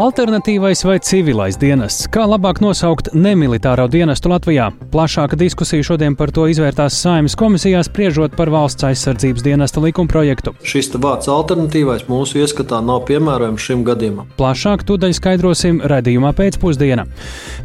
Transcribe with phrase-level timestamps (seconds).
[0.00, 2.06] Alternatīvais vai civilais dienests?
[2.08, 4.70] Kā labāk nosaukt nemilitāro dienestu Latvijā?
[4.94, 10.54] Plašāka diskusija šodien par to izvērtās Saimnes komisijā, spriežot par valsts aizsardzības dienesta likumprojektu.
[10.64, 14.30] Šis vārds alternatīvais mūsu ieskatā nav piemērojams šim gadījumam.
[14.38, 17.04] Plašāk tūdaļ skaidrosim redzījumā pēcpusdienā.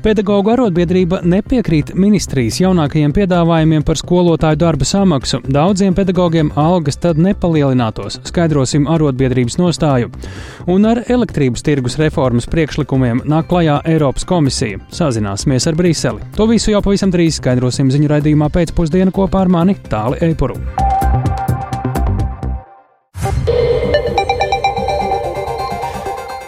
[0.04, 5.40] Pedagoģa arotbiedrība nepiekrīt ministrijas jaunākajiem piedāvājumiem par skolotāju darba samaksu.
[5.48, 8.20] Daudziem pedagogiem algas tad nepalielinātos.
[8.28, 10.12] Skaidrosim arotbiedrības nostāju.
[10.68, 14.80] Un ar elektrības tirgus reformu reformas priekšlikumiem nāk klajā Eiropas komisija.
[14.90, 16.24] Sazināsimies ar Briseli.
[16.34, 20.58] To visu jau pavisam drīz skaidrosim ziņu raidījumā pēcpusdienā kopā ar mani Tāli Eipuru.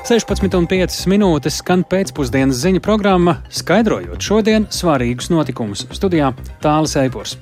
[0.08, 5.86] Sešpadsmit un piecas minūtes skan pēcpusdienas ziņu programma, skaidrojot šodien svarīgus notikumus.
[5.94, 6.34] Studijā
[6.64, 7.38] Tālis Eipurs.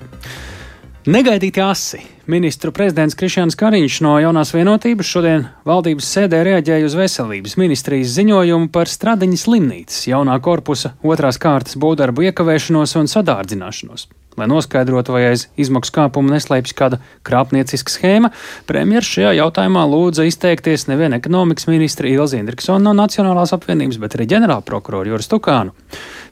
[1.06, 2.00] Negaidīti asi.
[2.26, 8.72] Ministru prezidents Krišjāns Kariņš no jaunās vienotības šodien valdības sēdē reaģēja uz veselības ministrijas ziņojumu
[8.74, 14.08] par Stradiņas slimnīcas jaunā korpusa otrās kārtas būvdarbu iekavēšanos un sadārdzināšanos.
[14.36, 18.32] Lai noskaidrotu, vai aiz izmaksu kāpuma neslēpjas kāda krāpnieciska schēma,
[18.68, 24.28] premjerministrs šajā jautājumā lūdza izteikties nevien ekonomikas ministra Ilzi Indriksona no Nacionālās apvienības, bet arī
[24.34, 25.72] ģenerālprokuroru Juris Tukānu.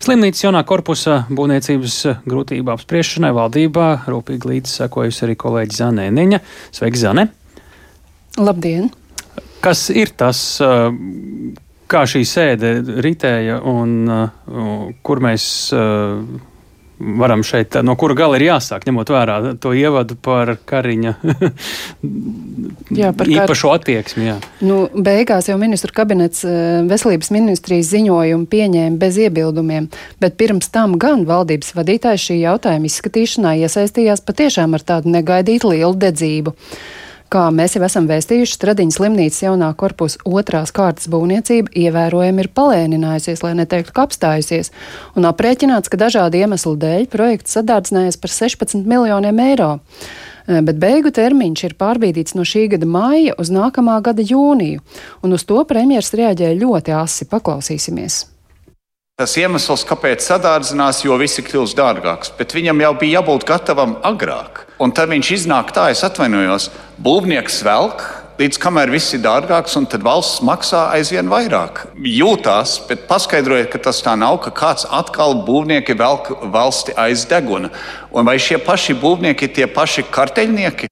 [0.04, 6.44] Slimnīcas jaunā korpusa būvniecības grūtību apspriešanai valdībā rūpīgi līdzi sekojusi arī kolēģi Zanē Niņa.
[6.76, 7.30] Sveiki, Zane!
[8.40, 8.90] Labdien!
[9.64, 10.40] Kas ir tas,
[11.88, 12.74] kā šī sēde
[13.06, 13.94] ritēja un
[15.06, 15.46] kur mēs
[17.20, 21.14] varam šeit, no kura gala ir jāsāk, ņemot vērā to ievadu par Kariņa
[23.02, 23.82] jā, par īpašo kar...
[23.82, 24.28] attieksmi.
[24.28, 24.38] Jā.
[24.66, 29.90] Nu, beigās jau ministru kabinets eh, veselības ministrijas ziņojumu pieņēma bez iebildumiem,
[30.24, 35.96] bet pirms tam gan valdības vadītājs šī jautājuma izskatīšanā iesaistījās patiešām ar tādu negaidītu lielu
[36.08, 36.56] dedzību.
[37.34, 43.42] Kā mēs jau esam vēstījuši, Stradiņas slimnīcas jaunā korpusa otrās kārtas būvniecība ievērojami ir palēninājusies,
[43.42, 44.70] lai neteiktu, ka apstājusies,
[45.18, 51.10] un aprēķināts, ka dažādu iemeslu dēļ projekts sadārdzinājies par 16 miljoniem eiro eh, bet beigu
[51.16, 54.86] termiņš ir pārbīdīts no šī gada māja uz nākamā gada jūniju,
[55.26, 57.26] un uz to premjeras reaģēja ļoti asi.
[57.34, 58.33] Paklausīsimies!
[59.22, 63.92] Tas iemesls, kāpēc sadārdzinās, jo viss ir kļuvis dārgāks, bet viņam jau bija jābūt gatavam
[64.10, 64.64] agrāk.
[64.82, 68.02] Un tad viņš iznāk tā, es atvainojos, būvnieks velk,
[68.42, 71.84] līdz kamēr viss ir dārgāks, un tad valsts maksā aizvien vairāk.
[71.94, 77.70] Jūtās, bet paskaidrojiet, ka tas tā nav, ka kāds atkal būvnieki velk valsti aiz deguna.
[78.10, 80.90] Un vai šie paši būvnieki ir tie paši karteļnieki?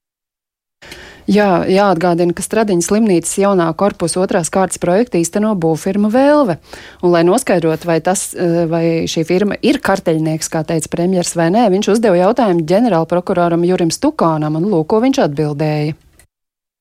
[1.30, 6.58] Jā, jāatgādina, ka Stradiņas slimnīcas jaunā korpusa otrās kārtas projekta īsteno būvfirma Vēlve.
[7.04, 11.52] Un, lai noskaidrotu, vai, tas, eh, vai šī firma ir karteļnieks, kā teica premjers vai
[11.54, 15.94] nē, viņš uzdeva jautājumu ģenerālprokuroram Jurim Stukānam, un lūk, ko viņš atbildēja.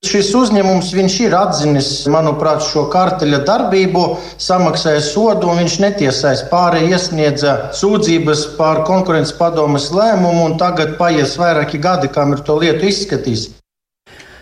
[0.00, 4.04] Šis uzņēmums ir atzinis, manuprāt, šo karteļa darbību,
[4.40, 11.36] samaksāja sodu, un viņš netiesais pāri iesniedza sūdzības par konkurences padomas lēmumu, un tagad paies
[11.36, 13.59] vairāki gadi, kam ir to lietu izskatījis.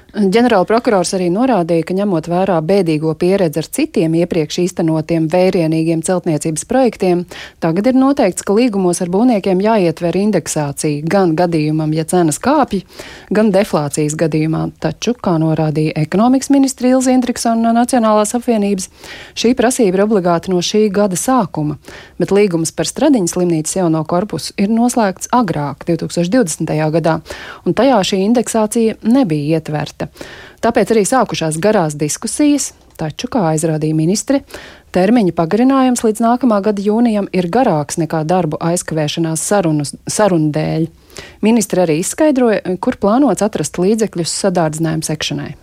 [0.08, 7.26] Ģenerālprokurors arī norādīja, ka ņemot vērā bēdīgo pieredzi ar citiem iepriekš īstenotiem vērienīgiem celtniecības projektiem,
[7.60, 12.86] tagad ir noteikts, ka līgumos ar būvniekiem jāietver indeksācija gan gadījumam, ja cenas kāpj,
[13.28, 14.62] gan deflācijas gadījumā.
[14.80, 18.88] Taču, kā norādīja ekonomikas ministra Ilza Indriksona no Nacionālās apvienības,
[19.36, 21.76] šī prasība ir obligāta no šī gada sākuma,
[22.16, 26.74] bet līgums par Stradiņas slimnīcas jauno korpusu ir noslēgts agrāk, 2020.
[26.96, 27.20] gadā,
[27.68, 30.08] un tajā šī indeksācija nebija ietverta projekta.
[30.62, 34.42] Tāpēc arī sākušās garās diskusijas, taču, kā aizrādīja ministri,
[34.92, 40.88] termiņa pagarinājums līdz nākamā gada jūnijam ir garāks nekā darbu aizkavēšanās sarunu, sarunu dēļ.
[41.42, 45.54] Ministri arī izskaidroja, kur plānots atrast līdzekļus sadārdzinājumu sekšanai.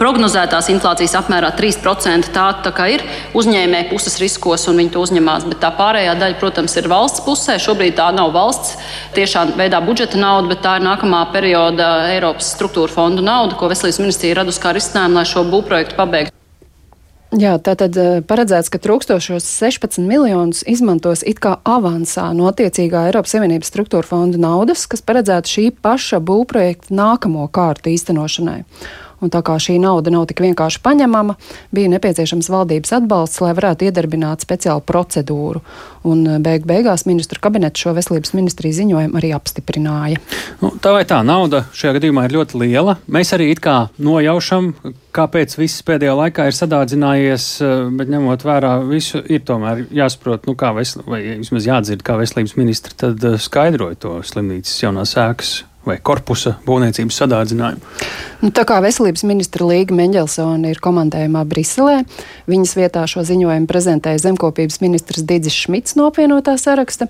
[0.00, 3.02] Prognozētās inflācijas apmērā 3% tā, tā kā ir
[3.36, 7.58] uzņēmēja puses riskos un viņi to uzņemās, bet tā pārējā daļa, protams, ir valsts pusē.
[7.60, 8.78] Šobrīd tā nav valsts
[9.12, 14.00] tiešā veidā budžeta nauda, bet tā ir nākamā perioda Eiropas struktūra fondu nauda, ko Veselības
[14.00, 16.36] ministrija radusi kā risinājumu, lai šo būvprojektu pabeigtu.
[17.36, 23.04] Jā, tā tad eh, paredzēts, ka trūkstošos 16 miljonus izmantos it kā avansā no attiecīgā
[23.10, 28.64] Eiropas Savienības struktūra fonda naudas, kas paredzēta šī paša būvprojekta nākamo kārtu īstenošanai.
[29.20, 31.36] Un tā kā šī nauda nav tik vienkārši paņemama,
[31.76, 35.60] bija nepieciešams valdības atbalsts, lai varētu iedarbināt speciālu procedūru.
[36.08, 40.20] Un eh, beig beigās ministru kabinets šo veselības ministriju ziņojumu arī apstiprināja.
[40.62, 42.96] Nu, tā vai tā, nauda šajā gadījumā ir ļoti liela.
[43.12, 44.72] Mēs arī it kā nojaušam,
[45.16, 50.56] kāpēc viss pēdējā laikā ir sadārdzinājies, eh, bet ņemot vērā visu, ir tomēr jāsaprot, nu,
[50.56, 55.58] kā vesel, vai vismaz jādzird, kā veselības ministri tad eh, skaidroja to slimnīcas jaunās ēkas
[55.86, 57.94] vai korpusa būvniecības sadārdzinājumu.
[58.40, 62.02] Nu, tā kā veselības ministra Līga Mendelsona ir komandējumā Briselē,
[62.48, 67.08] viņas vietā šo ziņojumu prezentēja zemkopības ministrs Digis Šmits no apvienotā saraksta.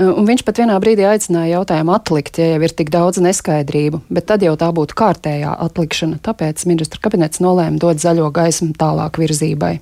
[0.00, 4.28] Un viņš pat vienā brīdī aicināja jautājumu atlikt, ja jau ir tik daudz neskaidrību, bet
[4.30, 6.20] tad jau tā būtu kārtējā atlikšana.
[6.24, 9.74] Tāpēc ministra kabinets nolēma dot zaļo gaismu tālāk virzībai.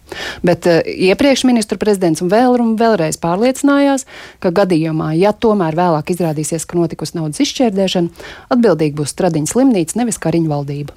[0.47, 4.07] Bet uh, iepriekš ministru prezidents vēl vēlreiz pārliecinājās,
[4.43, 10.21] ka gadījumā, ja tomēr vēlāk izrādīsies, ka notikusi naudas izšķērdēšana, atbildīgi būs Stradiņas slimnīca, nevis
[10.23, 10.97] Kariņu valdība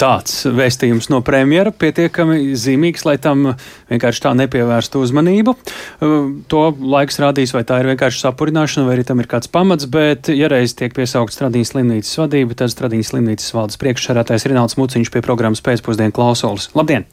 [0.00, 3.52] tāds vēstījums no premjera pietiekami zīmīgs, lai tam
[3.90, 5.54] vienkārši tā nepievērstu uzmanību.
[6.00, 9.88] Uh, to laiks rādīs, vai tā ir vienkārši sapurināšana, vai arī tam ir kāds pamats,
[9.90, 15.12] bet, ja reiz tiek piesaukt Stradīnas slimnīcas vadība, tad Stradīnas slimnīcas valdes priekšsarātais Rināls Muciņš
[15.12, 16.70] pie programmas pēcpusdienu klausulis.
[16.78, 17.04] Labdien!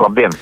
[0.00, 0.36] Labdien!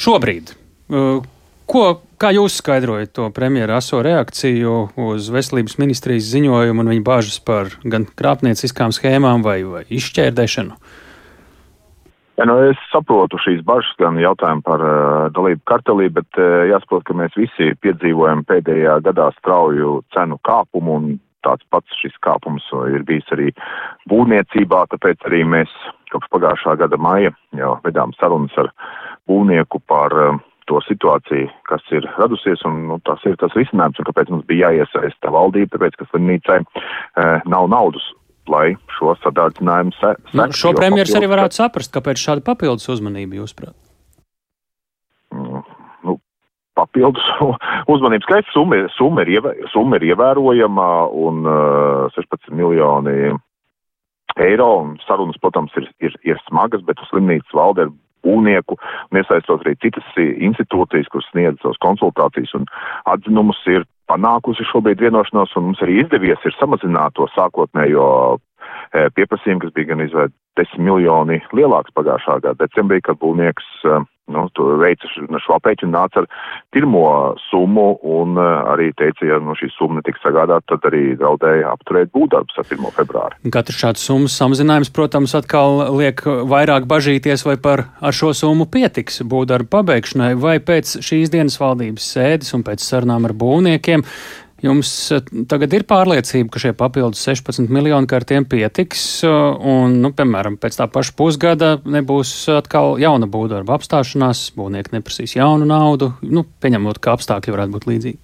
[0.00, 0.54] Šobrīd,
[0.90, 1.20] uh,
[1.70, 1.84] ko
[2.20, 7.70] Kā jūs skaidrojat to premjera aso reakciju uz veselības ministrijas ziņojumu un viņa bāžas par
[7.80, 10.76] gan krāpnieciskām schēmām vai, vai izšķērdēšanu?
[12.36, 17.06] Ja, nu, es saprotu šīs bažas, gan jautājumu par uh, dalību kartelī, bet uh, jāsaprot,
[17.08, 21.08] ka mēs visi piedzīvojam pēdējā gadā strauju cenu kāpumu, un
[21.40, 23.48] tāds pats šis kāpums ir bijis arī
[24.12, 25.72] būvniecībā, tāpēc arī mēs
[26.12, 28.68] kopš pagājušā gada maija jau vedām sarunas ar
[29.30, 30.40] būvnieku par uh,
[30.70, 34.70] to situāciju, kas ir radusies, un nu, tas ir tas risinājums, un kāpēc mums bija
[34.70, 38.06] jāiesaista valdība, tāpēc, ka slimnīcai e, nav naudas
[38.50, 43.76] lai šo sadārdzinājumu se, nu, šo premjeras arī varētu saprast, kāpēc šāda papildus uzmanība jūsuprāt?
[45.34, 45.62] Mm,
[46.08, 46.16] nu,
[46.78, 47.26] papildus
[47.94, 50.90] uzmanības skaits summa, summa, ir, ievē, summa ir ievērojama
[51.26, 53.34] un uh, 16 miljoni
[54.40, 57.94] eiro, un sarunas, protams, ir, ir, ir smagas, bet slimnīcas valde ir
[58.26, 58.76] būvnieku
[59.10, 62.68] un iesaistot arī citas institūcijas, kuras sniedz savas konsultācijas un
[63.10, 68.06] atzinumus, ir panākusi šobrīd vienošanos un mums arī izdevies ir samazināt to sākotnējo
[68.36, 74.00] e, pieprasījumu, kas bija gan izvērt 10 miljoni lielāks pagājušā gada decembrī, kad būvnieks e,
[74.34, 74.46] nu,
[74.80, 75.10] veica
[75.42, 76.26] šo aprēķinu, nāca ar
[76.74, 77.04] pirmo
[77.48, 82.12] summu un uh, arī teica, ja nu, šī summa netiks sagādāta, tad arī draudēja apturēt
[82.14, 82.90] būvdarbus ar 1.
[82.98, 83.38] februāri.
[83.54, 89.22] Katrs šāds summas samazinājums, protams, atkal liek vairāk bažīties, vai par ar šo summu pietiks
[89.30, 94.06] būvdarbu pabeigšanai, vai pēc šīs dienas valdības sēdes un pēc sarunām ar būvniekiem
[94.60, 99.36] Jums eh, tagad ir pārliecība, ka šie papildus 16 miljoni kārtiem pietiks, eh,
[99.74, 105.68] un, nu, piemēram, pēc tā paša pusgada nebūs atkal jauna būvdarba apstāšanās, būvnieki neprasīs jaunu
[105.68, 108.20] naudu, nu, pieņemot, ka apstākļi varētu būt līdzīgi.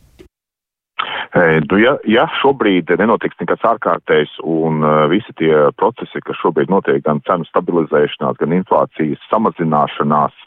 [1.37, 7.03] Nu, ja, ja šobrīd nenotiks nekas ārkārtējs un uh, visi tie procesi, kas šobrīd notiek,
[7.05, 10.39] gan cenu stabilizēšanās, gan inflācijas samazināšanās,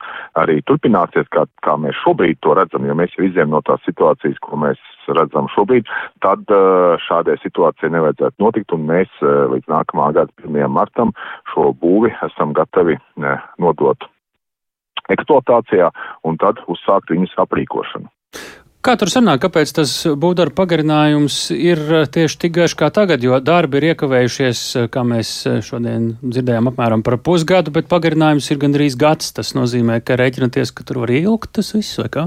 [0.42, 4.42] arī turpināsies, kā, kā mēs šobrīd to redzam, jo mēs jau izējām no tās situācijas,
[4.42, 4.82] ko mēs
[5.18, 5.90] redzam šobrīd,
[6.26, 10.70] tad uh, šādai situācijai nevajadzētu notikt, un mēs uh, līdz nākamā gada 1.
[10.74, 11.14] martam
[11.54, 14.10] šo būvi esam gatavi uh, nodot
[15.10, 15.90] eksploatācijā
[16.28, 18.10] un tad uzsākt viņas aprīkošanu.
[18.80, 23.36] Kā tur sanāk, kāpēc tas būvdarba pagarinājums ir eh, tieši tik garš kā tagad, jo
[23.44, 28.62] darbi ir iekavējušies, eh, kā mēs eh, šodien dzirdējām, apmēram par pusgadu, bet pagarinājums ir
[28.62, 29.34] gandrīz gads.
[29.36, 32.26] Tas nozīmē, ka rēķinaties, ka tur var ilgt tas viss, vai kā?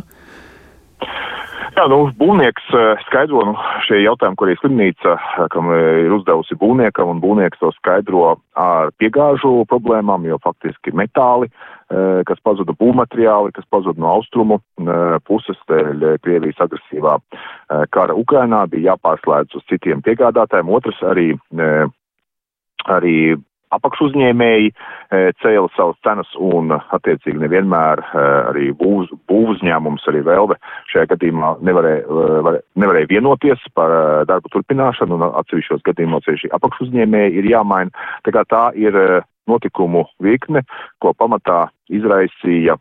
[1.72, 2.66] Jā, nu, būvnieks
[3.06, 3.52] skaidro nu,
[3.86, 5.14] šie jautājumi, ko arī slimnīca,
[5.54, 11.48] kam ir uzdevusi būvniekam, un būvnieks to skaidro ar piegāžu problēmām, jo faktiski metāli
[11.92, 18.16] Eh, kas pazuda būvmateriāli, kas pazuda no austrumu eh, puses dēļ Krievijas agresīvā eh, kara
[18.16, 20.70] Ukrainā, bija jāpārslēdz uz citiem piegādātājiem.
[20.72, 21.26] Otrs arī,
[22.96, 23.16] arī
[23.76, 24.70] apakšuzņēmēji
[25.42, 28.02] cēla savas cenas un, attiecīgi, nevienmēr
[28.52, 30.58] arī būvs, būvuzņēmums, arī Velve
[30.92, 33.92] šajā gadījumā nevarēja, nevarēja vienoties par
[34.28, 37.92] darbu turpināšanu un atsevišķos gadījumos šī apakšuzņēmēji ir jāmaina.
[38.26, 38.96] Tā kā tā ir
[39.50, 40.62] notikumu virkne,
[41.02, 42.78] ko pamatā izraisīja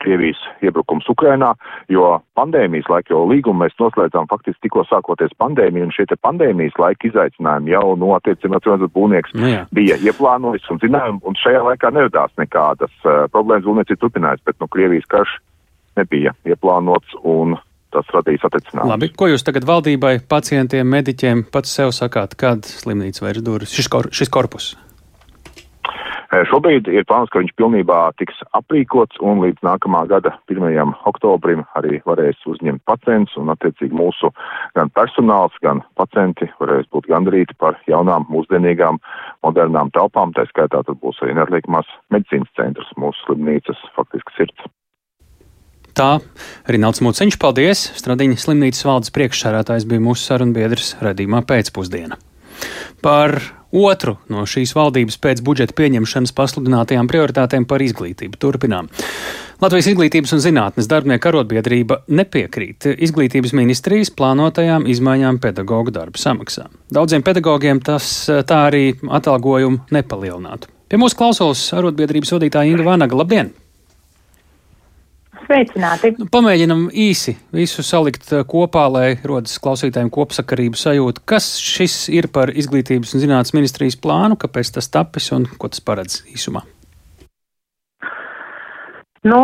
[0.00, 1.52] Krievijas iebrukums Ukrainā,
[1.92, 2.06] jo
[2.38, 7.10] pandēmijas laika, jo līgumu mēs noslēdzām faktiski tikko sākoties pandēmija, un šie te pandēmijas laika
[7.10, 9.64] izaicinājumi jau no attiecībā cilvēks būvnieks nu, jā.
[9.76, 14.70] bija ieplānojis un zinājumi, un šajā laikā neradās nekādas uh, problēmas, būvniecība turpinājās, bet no
[14.72, 15.36] Krievijas karš
[16.00, 17.58] nebija ieplānots un
[17.92, 18.94] tas radīs attiecinājumus.
[18.94, 23.92] Labi, ko jūs tagad valdībai, pacientiem, mediķiem pats sev sakāt, kad slimnīca vairs durvis, šis,
[23.92, 24.72] kor, šis korpus?
[26.32, 30.94] Šobrīd ir plāns, ka viņš pilnībā tiks aprīkots un līdz nākamā gada 1.
[31.10, 34.30] oktobrim arī varēs uzņemt pacients un attiecīgi mūsu
[34.72, 39.02] gan personāls, gan pacienti varēs būt gandrīti par jaunām, mūsdienīgām,
[39.44, 40.32] modernām telpām.
[40.32, 44.72] Tā skaitā tur būs arī neatliekamās medicīnas centrs, mūsu slimnīcas faktiski sirds.
[45.92, 46.16] Tā
[46.64, 47.90] Rinalds Mūciņš, paldies!
[48.00, 52.16] Stradiņa slimnīcas valdes priekšsārātājs bija mūsu sarunbiedrs redzīmā pēcpusdiena.
[53.04, 53.36] Par
[53.72, 58.90] otru no šīs valdības pēc budžeta pieņemšanas pasludinātajām prioritātēm par izglītību turpinām.
[59.62, 66.66] Latvijas izglītības un zinātnes darbinieku arotbiedrība nepiekrīt izglītības ministrijas plānotajām izmaiņām pedagoģu darba samaksā.
[66.92, 70.72] Daudziem pedagogiem tas tā arī atalgojumu nepalielinātu.
[70.90, 73.22] Pie mūsu klausulas arotbiedrības vadītāja Inga Vanaga.
[73.22, 73.54] Labdien!
[75.52, 76.14] Sveicināti!
[76.16, 81.24] Nu, pamēģinam īsi visu salikt eh, kopā, lai rodas klausītājiem kopsakarību sajūta.
[81.28, 85.84] Kas šis ir par izglītības un zinātnes ministrijas plānu, kāpēc tas tapis un ko tas
[85.84, 86.64] paredz īsumā?
[89.22, 89.36] Nu,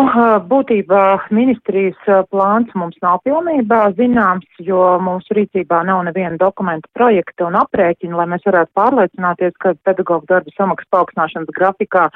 [0.50, 1.99] būtībā ministrijas
[2.32, 8.26] plāns mums nav pilnībā zināms, jo mūsu rīcībā nav neviena dokumenta projekta un aprēķina, lai
[8.32, 12.08] mēs varētu pārliecināties, ka pedagoģu darba samaksas paaugstināšanas grafikā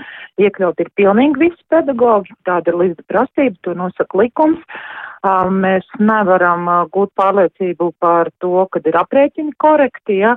[0.42, 2.35] iekļaut ir pilnīgi visi pedagoģi.
[2.50, 4.59] Tāda ir līdz prasība, to nosaka likums.
[5.54, 10.35] Mēs nevaram gūt pārliecību par to, kad ir aprēķini korekti, ja,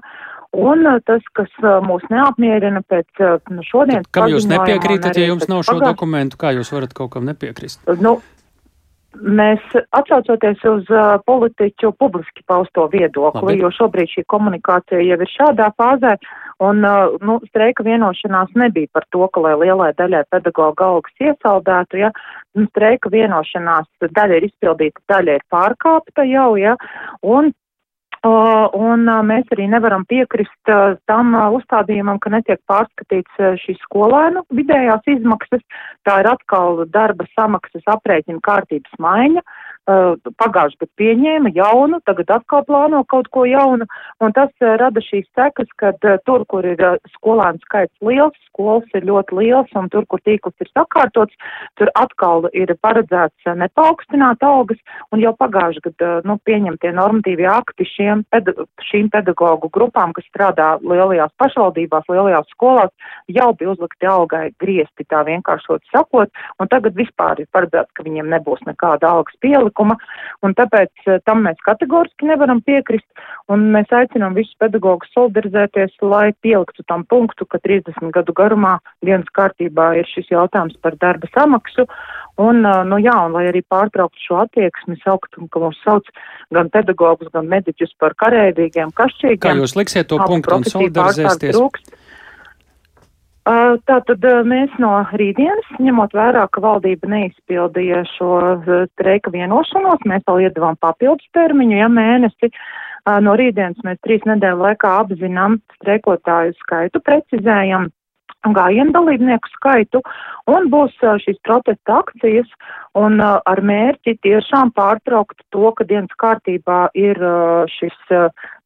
[0.56, 4.08] Un uh, tas, kas uh, mūs neapmierina pēc uh, nu, šodienas.
[4.16, 5.92] Kam jūs nepiekrītat, ja jums nav šo pagājuši...
[5.92, 7.84] dokumentu, kā jūs varat kaut kam nepiekrist?
[8.00, 8.20] Nu,
[9.16, 9.62] Mēs
[9.96, 13.62] atsaucoties uz uh, politiķu publiski pausto viedokli, Labi.
[13.64, 16.16] jo šobrīd šī komunikācija jau ir šādā fāzē,
[16.64, 22.02] un uh, nu, streika vienošanās nebija par to, ka lai lielai daļai pedagoģa algas iesaldētu,
[22.04, 22.12] ja,
[22.60, 26.76] nu, streika vienošanās daļa ir izpildīta, daļa ir pārkāpta jau, ja,
[27.24, 27.54] un
[28.26, 30.72] Un mēs arī nevaram piekrist
[31.10, 35.62] tam uzstādījumam, ka netiek pārskatīts šīs skolēnu vidējās izmaksas.
[36.08, 39.44] Tā ir atkal darba samaksas aprēķina kārtības maiņa.
[39.46, 43.86] Uh, pagājuši gadu pieņēma jaunu, tagad atkal plāno kaut ko jaunu,
[44.20, 46.82] un tas uh, rada šīs sekas, kad uh, tur, kur ir
[47.14, 51.36] skolēnu skaits liels, skolas ir ļoti liels, un tur, kur tīkls ir sakārtots,
[51.78, 54.82] tur atkal ir paredzēts nepaukstināt algas,
[55.14, 58.56] un jau pagājuši gadu, nu, pieņemtie normatīvie akti šiem, peda
[58.90, 62.94] šīm pedagoģu grupām, kas strādā lielajās pašvaldībās, lielajās skolās,
[63.30, 68.32] jau bija uzlikti algai griesti, tā vienkāršot sakot, un tagad vispār ir paredzēts, ka viņiem
[68.34, 69.98] nebūs nekāda algas pielika priekšlikuma,
[70.44, 73.08] un tāpēc eh, tam mēs kategoriski nevaram piekrist,
[73.50, 79.28] un mēs aicinām visus pedagogus solidarizēties, lai pieliktu tam punktu, ka 30 gadu garumā dienas
[79.36, 81.86] kārtībā ir šis jautājums par darba samaksu,
[82.38, 86.06] un, eh, nu jā, un lai arī pārtrauktu šo attieksmi, saukt, ka mūs sauc
[86.52, 89.44] gan pedagogus, gan mediķus par karēvīgiem, kašķīgiem.
[89.44, 92.04] Kā jūs liksiet to punktu un solidarizēsties?
[93.46, 98.32] Tātad mēs no rītdienas, ņemot vērā, ka valdība neizpildīja šo
[98.96, 102.50] streika vienošanos, mēs vēl iedavām papildus termiņu, ja mēnesi.
[103.22, 107.92] No rītdienas mēs trīs nedēļu laikā apzinām streikotāju skaitu, precizējam
[108.54, 110.02] gājienu dalībnieku skaitu
[110.52, 112.50] un būs šīs protesta akcijas
[112.96, 117.20] un ar mērķi tiešām pārtraukt to, ka dienas kārtībā ir
[117.74, 117.98] šis,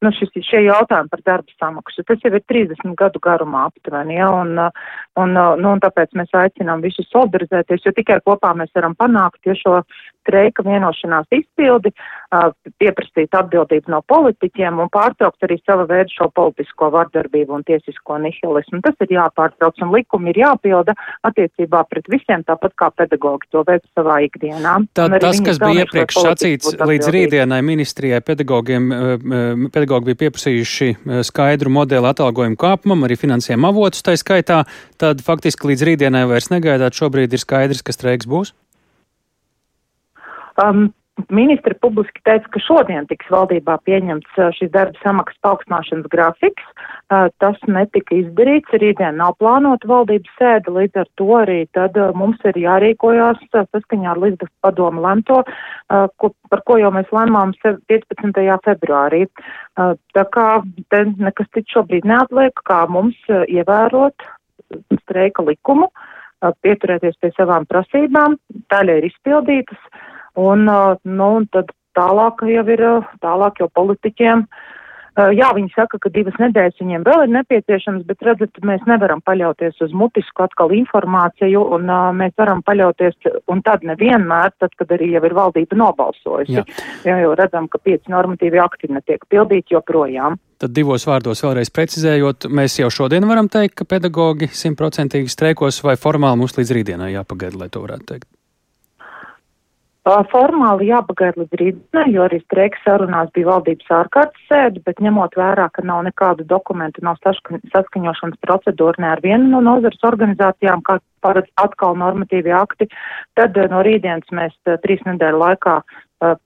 [0.04, 2.04] nu, šis, šie jautājumi par darba samaksu.
[2.06, 4.54] Tas jau ir 30 gadu garumā aptuveni, ja, un,
[5.18, 9.56] un, nu, un tāpēc mēs aicinām visus solidarizēties, jo tikai kopā mēs varam panākt, ja
[9.58, 9.80] šo
[10.20, 11.90] streika vienošanās izpildi,
[12.78, 18.82] pieprasīt atbildību no politiķiem un pārtraukt arī sava veida šo politisko vardarbību un tiesisko nihilismu.
[18.84, 19.16] Tas ir
[19.70, 20.94] jāpārtrauc un likumi ir jāpilda
[21.26, 24.86] attiecībā pret visiem, tāpat kā pedagogi to veic savā ikdienā.
[24.94, 28.90] Tā, tas, kas bija iepriekš sacīts līdz rītdienai ministrijai, pedagogiem,
[29.72, 34.64] pedagogi bija pieprasījuši skaidru modeli atalgojumu kāpumam, arī finansējumu avotus tai skaitā,
[34.98, 38.54] tad faktiski līdz rītdienai vairs negaidāt, šobrīd ir skaidrs, ka streiks būs?
[40.60, 40.90] Um,
[41.28, 46.66] Ministri publiski teica, ka šodien tiks valdībā pieņemts šis darba samaksas paaugstināšanas grafiks.
[47.42, 52.58] Tas netika izdarīts, rītdien nav plānota valdības sēde, līdz ar to arī tad mums ir
[52.62, 55.42] jārīkojās saskaņā ar Līdzgas padomu lemto,
[55.90, 58.44] ko, par ko jau mēs lēmām 15.
[58.66, 59.24] februārī.
[60.14, 60.46] Tā kā
[60.92, 64.30] te nekas cits šobrīd neatliek, kā mums ievērot
[65.02, 65.90] streika likumu,
[66.64, 68.38] pieturēties pie savām prasībām,
[68.72, 69.90] daļa ir izpildītas
[70.40, 72.84] Un, nu, un tad tālāk jau ir,
[73.24, 74.46] tālāk jau politiķiem.
[75.34, 79.82] Jā, viņi saka, ka divas nedēļas viņiem vēl ir nepieciešams, bet redzat, mēs nevaram paļauties
[79.84, 83.18] uz mutisku atkal informāciju, un uh, mēs varam paļauties,
[83.50, 86.60] un tad nevienmēr, tad, kad arī jau ir valdība nobalsojusi.
[86.60, 86.64] Jā.
[87.04, 90.38] Jā, jo redzam, ka pieci normatīvi akti netiek pildīti joprojām.
[90.62, 95.98] Tad divos vārdos vēlreiz precizējot, mēs jau šodien varam teikt, ka pedagogi simtprocentīgi streikos, vai
[96.00, 98.30] formāli mums līdz rītdienai jāpagaida, lai to varētu teikt.
[100.08, 105.66] Formāli jāpagaida līdz rītdienai, jo arī streiks sarunās bija valdības ārkārtas sēde, bet ņemot vērā,
[105.76, 111.52] ka nav nekādu dokumentu, nav saskaņošanas procedūra ne ar vienu no nozares organizācijām, kā paredz
[111.60, 112.88] atkal normatīvi akti,
[113.36, 115.76] tad no rītdienas mēs trīs nedēļu laikā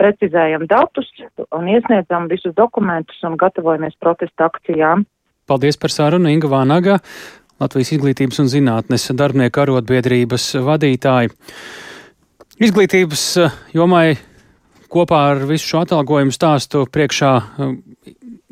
[0.02, 1.06] precizējam datus
[1.54, 5.06] un iesniedzam visus dokumentus un gatavojamies protesta akcijām.
[5.46, 6.99] Paldies par sarunu Inga Vānaga,
[7.62, 11.30] Latvijas izglītības un zinātnes darbinieku arotbiedrības vadītāji.
[12.62, 14.14] Izglītības eh, jomai
[14.92, 17.73] kopā ar visu šo atalgojumu stāstu priekšā eh,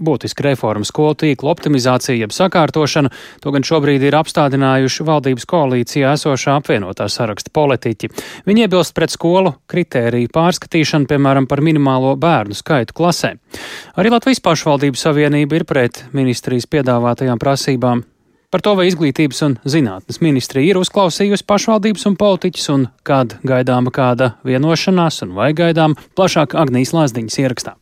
[0.02, 3.12] būtiska reforma skolu tīkla optimizācija, jeb sakārtošana.
[3.44, 8.10] To gan šobrīd ir apstādinājuši valdības koalīcijā esošā apvienotā saraksta politiķi.
[8.48, 13.36] Viņi iebilst pret skolu kritēriju pārskatīšanu, piemēram, par minimālo bērnu skaitu klasē.
[13.94, 18.02] Arī Latvijas pašvaldību savienība ir pret ministrijas piedāvātajām prasībām.
[18.52, 23.88] Par to, vai izglītības un zinātnes ministrija ir uzklausījusi pašvaldības un politiķus, un kad gaidāma
[23.94, 27.78] kāda vienošanās, un vai gaidām plašāk Agnijas Lāsdiņas ierakstā.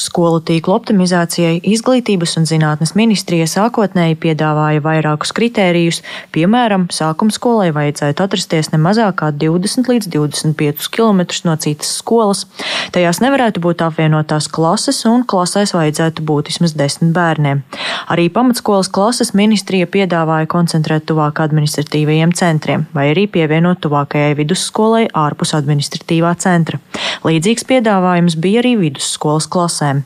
[0.00, 5.98] Skolu tīklu optimizācijai Izglītības un zinātnes ministrija sākotnēji piedāvāja vairākus kritērijus,
[6.32, 12.46] piemēram, sākuma skolai vajadzētu atrasties ne mazāk kā 20 līdz 25 km no citas skolas.
[12.94, 17.60] Tajās nevarētu būt apvienotās klases, un klasēs vajadzētu būt vismaz 10 bērniem.
[18.08, 25.52] Arī pamatskolas klases ministrija piedāvāja koncentrēt tuvāk administratīvajiem centriem, vai arī pievienot tuvākajai vidusskolai ārpus
[25.60, 26.80] administratīvā centra.
[27.20, 30.04] Līdzīgs piedāvājums bija arī vidusskolas klasē pusēm.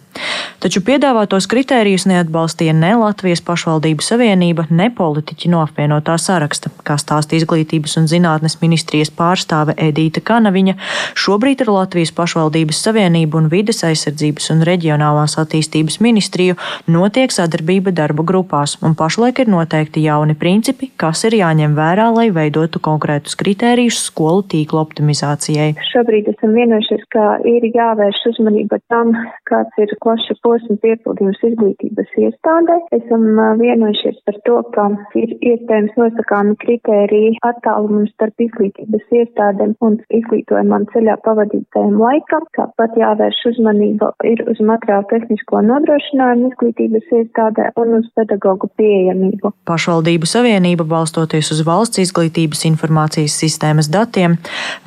[0.65, 6.71] Taču piedāvātos kritērijus neatbalstīja ne Latvijas pašvaldību savienība, ne politiķi no apvienotā saraksta.
[6.87, 10.77] Kā stāsta izglītības un zinātnes ministrijas pārstāve Edīta Kanaviņa,
[11.21, 16.57] šobrīd ar Latvijas pašvaldības savienību un vides aizsardzības un reģionālās attīstības ministriju
[16.89, 22.31] notiek sadarbība darba grupās, un pašlaik ir noteikti jauni principi, kas ir jāņem vērā, lai
[22.33, 25.75] veidotu konkrētus kritērijus skolu tīklu optimizācijai.
[25.93, 29.13] Šobrīd esam vienojušies, ka ir jāvērš uzmanība tam,
[29.51, 32.77] kāds ir klašu posma piepildījums izglītības iestādē.
[32.97, 33.25] Esam
[33.61, 34.87] vienojušies par to, ka
[35.19, 42.47] ir iespējams nosakāmi kritēriji attālumam starp izglītības iestādēm un izglītojumam ceļā pavadītajam laikam.
[42.59, 49.53] Tāpat jāvērš uzmanība ir uz materiālu tehnisko nodrošinājumu izglītības iestādē un uz pedagoģu pieejamību.
[49.69, 54.37] Pašvaldību savienība, balstoties uz valsts izglītības informācijas sistēmas datiem,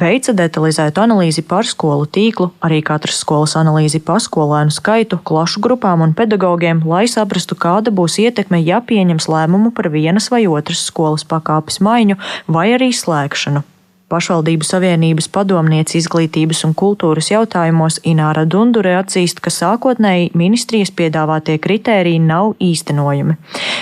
[0.02, 4.20] veica detalizētu analīzi par skolu tīklu, arī katras skolas analīzi pa
[4.68, 9.90] skolēnu skaitu, klašu grupām un pedagogiem, lai saprastu, kāda būs ietekme, ja pieņems lēmumu par
[9.90, 13.64] vienas vai otras skolas pakāpes maiņu vai arī slēgšanu.
[14.08, 22.22] Pašvaldību savienības padomniece izglītības un kultūras jautājumos Ināra Dundure atzīst, ka sākotnēji ministrijas piedāvātie kritēriji
[22.24, 23.36] nav īstenojami.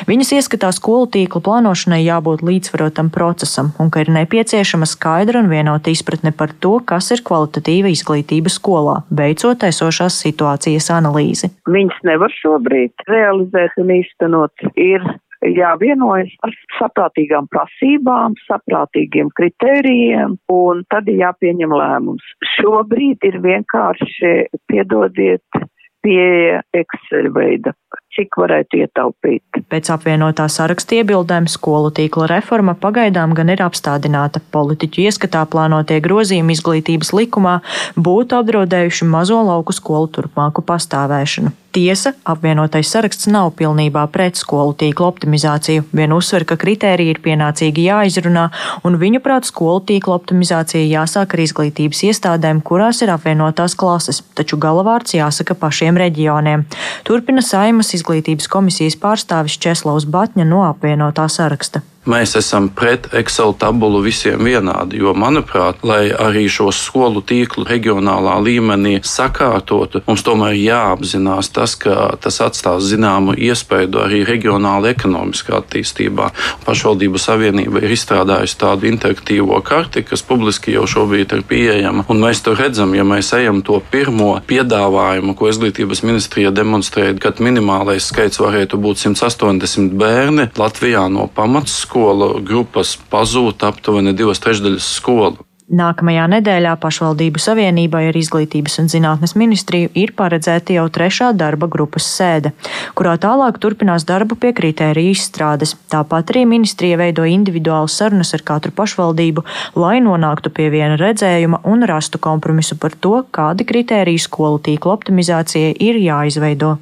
[0.09, 5.93] Viņas ieskatā skolu tīkla plānošanai jābūt līdzsvarotam procesam un ka ir nepieciešama skaidra un vienota
[5.93, 11.51] izpratne par to, kas ir kvalitatīva izglītība skolā, veicot esošās situācijas analīzi.
[11.69, 14.65] Viņas nevar šobrīd realizēt un īstenot.
[14.73, 15.05] Ir
[15.53, 22.25] jāvienojas par saprātīgām prasībām, saprātīgiem kritērijiem, un tad ir jāpieņem lēmums.
[22.55, 24.35] Šobrīd ir vienkārši
[24.71, 25.63] piedodiet
[26.05, 27.73] pie Excel veida
[28.15, 29.43] cik varētu ietaupīt.
[29.71, 34.41] Pēc apvienotā saraksta iebildēm skolu tīkla reforma pagaidām gan ir apstādināta.
[34.55, 37.59] Politiķu ieskatā plānotie grozījumi izglītības likumā
[37.99, 41.53] būtu apdraudējuši mazo lauku skolu turpmāku pastāvēšanu.
[41.75, 45.83] Tiesa, apvienotais saraksts nav pilnībā pret skolu tīkla optimizāciju.
[45.91, 48.45] Vien uzsver, ka kritēriji ir pienācīgi jāizrunā,
[48.87, 55.17] un viņuprāt, skolu tīkla optimizācija jāsāk ar izglītības iestādēm, kurās ir apvienotās klases, taču galavārds
[55.17, 56.63] jāsaka pašiem reģioniem.
[57.03, 61.81] Turpina saimas izglītības izglītības komisijas pārstāvis Česlavs Batņa no apvienotā saraksta.
[62.05, 68.35] Mēs esam pret Excel tabulu visiem vienādi, jo, manuprāt, lai arī šo skolu tīklu regionālā
[68.45, 76.27] līmenī sakārtotu, mums tomēr jāapzinās tas, ka tas atstās zināmu iespēju arī regionāla ekonomiskā attīstībā.
[76.67, 82.43] Pašvaldību savienība ir izstrādājusi tādu interaktīvo karti, kas publiski jau šobrīd ir pieejama, un mēs
[82.45, 88.43] to redzam, ja mēs ejam to pirmo piedāvājumu, ko izglītības ministrija demonstrēja, kad minimālais skaits
[88.45, 95.37] varētu būt 180 bērni Latvijā no pamatskolas skolu grupas pazūd aptuveni divas trešdaļas skolu.
[95.65, 102.05] Nākamajā nedēļā pašvaldību savienībai ar Izglītības un zinātnes ministriju ir paredzēta jau trešā darba grupas
[102.05, 102.51] sēde,
[102.93, 105.73] kurā tālāk turpinās darbu pie kritēriju izstrādes.
[105.89, 109.47] Tāpat arī ministrija veido individuālas sarunas ar katru pašvaldību,
[109.79, 115.73] lai nonāktu pie viena redzējuma un rastu kompromisu par to, kādi kritēriji skolu tīkla optimizācijai
[115.79, 116.75] ir jāizveido.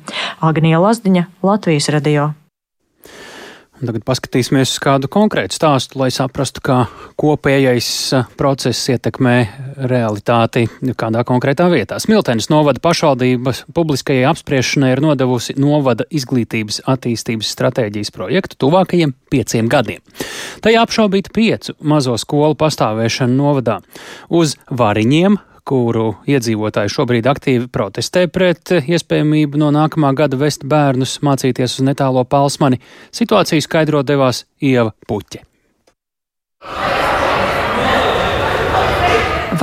[0.43, 2.33] Agnija Lazdiņa, Latvijas radio.
[3.83, 6.77] Tagad paskatīsimies uz kādu konkrētu stāstu, lai saprastu, kā
[7.19, 7.89] kopējais
[8.39, 9.35] process ietekmē
[9.91, 10.63] realitāti
[10.95, 11.99] kādā konkrētā vietā.
[11.99, 19.99] Smiltenes novada pašvaldības publiskajai apspriešanai ir nodevusi novada izglītības attīstības stratēģijas projektu tuvākajiem pieciem gadiem.
[20.63, 23.81] Tajā apšaubīta piecu mazo skolu pastāvēšana novadā.
[24.31, 31.79] Uz variņiem kuru iedzīvotāji šobrīd aktīvi protestē pret iespējamību no nākamā gada vest bērnus mācīties
[31.79, 32.81] uz netālo palsmani,
[33.15, 35.43] situāciju skaidro devās Ieva Puķe.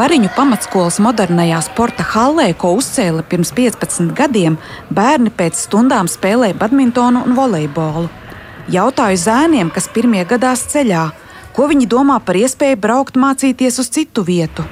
[0.00, 4.56] Variņu pamatskolas modernajā sporta hallē, ko uzcēla pirms 15 gadiem,
[4.94, 8.06] bērni pēc stundām spēlē badmintonu un volejbolu.
[8.70, 11.04] Jautāju zēniem, kas pirmie gadās ceļā,
[11.56, 14.64] ko viņi domā par iespēju braukt mācīties uz citu vietu.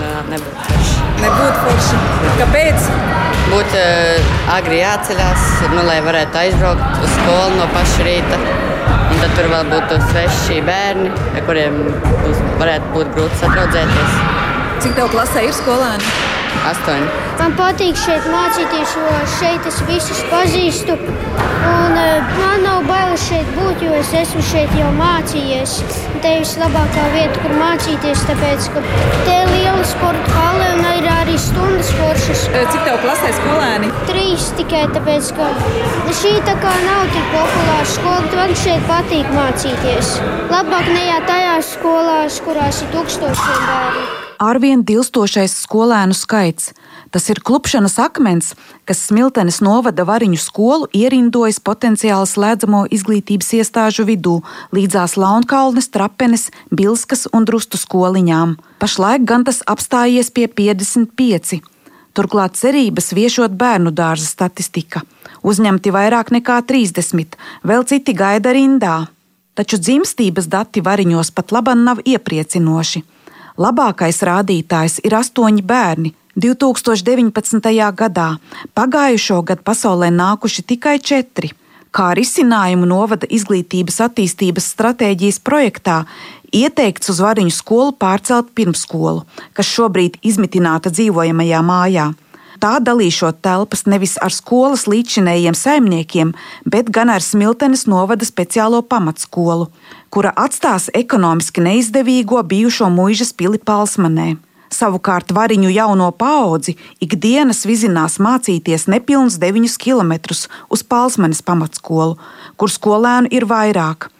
[0.00, 0.96] Nebūtu forši.
[1.20, 2.00] Nebūtu forši.
[2.40, 2.88] Kāpēc?
[3.50, 3.82] Būtu
[4.54, 8.40] agri jāceļās, nu, lai varētu aizbraukt uz skolu no paša rīta.
[9.10, 11.10] Un tad tur vēl būtu sveši bērni,
[11.48, 11.80] kuriem
[12.24, 14.20] būs, varētu būt grūti sadraudzēties.
[14.80, 16.14] Cik tev klasē ir skolēni?
[16.70, 17.08] Astoņi.
[17.40, 20.96] Man patīk šeit mācīties, jo šeit es visus pazīstu.
[21.70, 25.78] Un, uh, man nav bailes šeit būt, jo es esmu šeit jau mācījies.
[26.20, 28.84] Te ir vislabākā vieta, kur mācīties, tāpēc, ka
[29.26, 32.46] te ir liela sporta hale un ir arī stundas foršas.
[32.52, 33.92] Cik tev klasē skolēni?
[34.10, 35.50] Trīs tikai tāpēc, ka
[36.22, 40.16] šī tā kā nav tik populāra skola, tad man šeit patīk mācīties.
[40.52, 46.72] Labāk nejā tajās skolās, kurās ir tūkstošiem bērnu arvien dilstošais skolēnu skaits.
[47.12, 48.54] Tas ir klupšanas akmens,
[48.88, 54.40] kas Smiltenes novada variņu skolu ierindojas potenciāli slēdzamo izglītības iestāžu vidū,
[54.74, 58.56] līdzās Launkalnes, Trapenes, Bilskas un Drustu skoliņām.
[58.80, 61.60] Pašlaik gan tas apstājies pie 55.
[62.16, 65.04] Turklāt cerības viešot bērnu dārza statistika.
[65.46, 68.96] Uzņemti vairāk nekā 30, vēl citi gaida rindā.
[69.54, 73.02] Taču dzimstības dati variņos pat laban nav iepriecinoši.
[73.58, 76.14] Labākais rādītājs ir astoņi bērni.
[76.40, 77.70] 2019.
[77.98, 78.28] gadā
[78.78, 81.50] pagājušo gadu pasaulē nākuši tikai četri.
[81.90, 86.04] Kā risinājumu novada izglītības attīstības stratēģijas projektā
[86.54, 92.06] ieteikts uz variņu skolu pārcelt pirmskolu, kas šobrīd izmitināta dzīvojamajā mājā.
[92.60, 96.34] Tā dalīšot telpas nevis ar skolas līdzinējiem saimniekiem,
[96.68, 99.70] bet gan ar Smiltenes novada speciālo pamatskolu
[100.10, 104.34] kura atstās ekonomiski neizdevīgo bijušo mūžas pili Palsmanē.
[104.70, 110.12] Savukārt variņu jauno paudzi ikdienas vizinās mācīties nepilnus 9 km
[110.70, 112.18] uz Palsmanes pamatskolu,
[112.56, 114.10] kur skolēnu ir vairāk.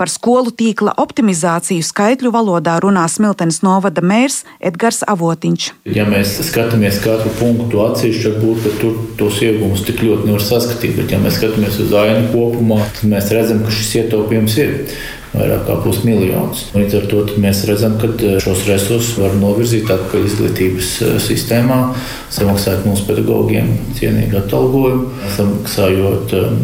[0.00, 5.68] Par skolu tīkla optimizāciju skaitļu valodā runā Smiltenes novada mērs Edgars Avotiņš.
[5.94, 11.14] Ja mēs skatāmies katru punktu atsevišķi, varbūt tur tos iegūmus tik ļoti nevar saskatīt, bet
[11.14, 14.74] ja mēs skatāmies uz ainu kopumā, tad mēs redzam, ka šis ietaupījums ir
[15.34, 16.68] vairāk kā pusmiljons.
[16.74, 21.78] Līdz ar to mēs redzam, ka eh, šos resursus var novirzīt atpakaļ izglītības eh, sistēmā,
[22.34, 26.56] samaksāt mūsu pedagogiem cienīgu atalgojumu, samaksājot eh,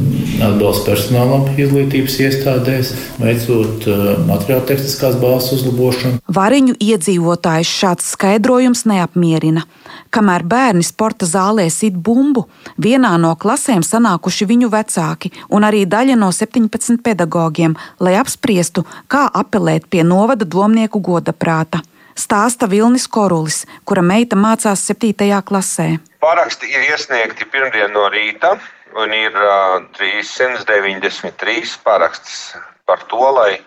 [0.48, 3.86] atbalstu personālam izglītības iestādēs, veicot
[4.28, 6.22] materiāla tehniskās bāzes uzlabošanu.
[6.34, 9.66] Variņu iedzīvotājus šāds skaidrojums neapmierina.
[10.10, 12.48] Kamēr bērni sporta zālē sit bumbu,
[12.82, 19.28] vienā no klasēm sanākuši viņu vecāki un arī daļa no 17 pedagogiem, lai apspriestu, kā
[19.42, 21.84] apelēt pie novada domnieku goda prāta.
[22.18, 25.14] Stāsta Vilnis Korulis, kura meita mācās 7.
[25.46, 25.88] klasē.
[26.20, 28.56] Paraksti ir iesniegti pirmdien no rīta,
[28.98, 33.60] un ir uh, 393 parakstis par to, lai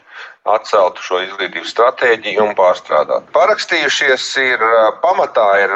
[0.44, 3.28] atceltu šo izglītības stratēģiju un pārstrādāt.
[3.36, 4.64] Parakstījušies ir
[5.04, 5.76] pamatā ir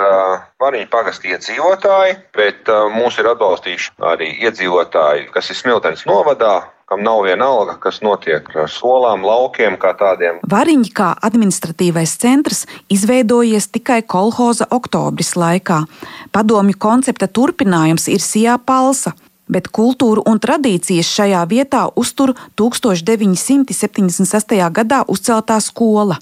[0.58, 6.56] Variņu pagasti iedzīvotāji, bet mūs ir atbalstījuši arī iedzīvotāji, kas ir Smiltenes novadā,
[6.88, 10.39] kam nav viena alga, kas notiek ar solām, laukiem kā tādiem.
[10.49, 15.84] Variņi kā administratīvais centrs izveidojies tikai kolhoza oktobris laikā.
[16.32, 19.13] Padomju koncepta turpinājums ir Sijā Palsa
[19.48, 24.58] bet kultūru un tradīcijas šajā vietā uztur 1976.
[24.72, 26.18] gadā uzceltā skola.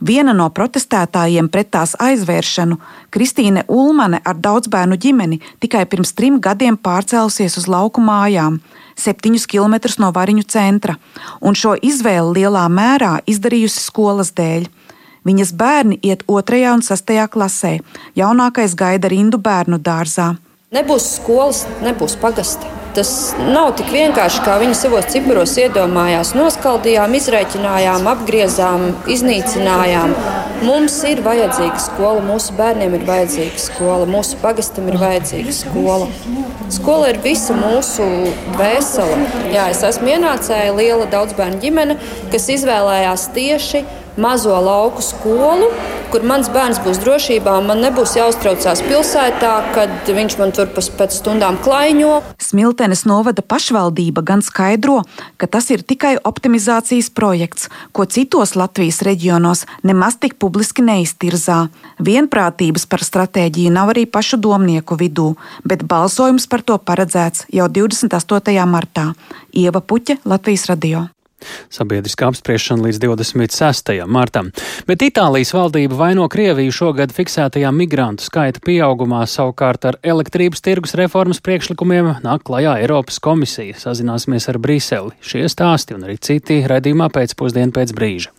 [0.00, 2.76] Viena no protestētājiem pret tās aizvēršanu,
[3.10, 8.60] Kristīne Ulmane ar daudzbērnu ģimeni, tikai pirms trim gadiem pārcēlusies uz lauku mājām,
[9.00, 10.98] septiņus kilometrus no Variņu centra,
[11.40, 14.68] un šo izvēli lielā mērā izdarījusi skolas dēļ.
[15.26, 17.78] Viņas bērni iet otrajā un sastajā klasē,
[18.14, 20.34] jaunākais gaida rindu bērnu dārzā.
[20.74, 22.66] Nebūs skolas, nebūs pagasta.
[22.96, 26.32] Tas nav tik vienkārši, kā viņi savos ciparos iedomājās.
[26.34, 30.14] Noskaldījām, izrēķinājām, apgriezām, iznīcinājām.
[30.66, 36.08] Mums ir vajadzīga skola, mūsu bērniem ir vajadzīga skola, mūsu pagastam ir vajadzīga skola.
[36.74, 38.08] Skola ir visa mūsu
[38.56, 39.20] dvēsele.
[39.54, 42.00] Jā, es esmu ienācēja liela daudzbērnu ģimene,
[42.34, 43.84] kas izvēlējās tieši
[44.16, 45.68] mazo lauku skolu,
[46.12, 47.56] kur mans bērns būs drošībā.
[47.66, 52.20] Man nebūs jāuztraucās pilsētā, kad viņš man tur pēc stundām klaiņo.
[52.42, 55.02] Smiltenes novada pašvaldība gan skaidro,
[55.40, 61.66] ka tas ir tikai optimizācijas projekts, ko citos Latvijas reģionos nemaz tik publiski neiztirzā.
[61.98, 68.56] Vienprātības par stratēģiju nav arī pašu domnieku vidū, bet balsojums par to paredzēts jau 28.
[68.70, 69.10] martā.
[69.52, 71.08] Ieva Puķa, Latvijas radio.
[71.72, 73.92] Sabiedriskā apspriešana līdz 26.
[74.06, 74.52] martam.
[74.88, 81.42] Bet Itālijas valdība vaino Krieviju šogad fiksētajā migrantu skaita pieaugumā, savukārt ar elektrības tirgus reformas
[81.44, 83.76] priekšlikumiem nāk klajā Eiropas komisija.
[83.80, 85.16] Sazināsimies ar Briseli.
[85.20, 88.34] Šie stāsti un arī citi redzījumā pēcpusdienu pēc brīža.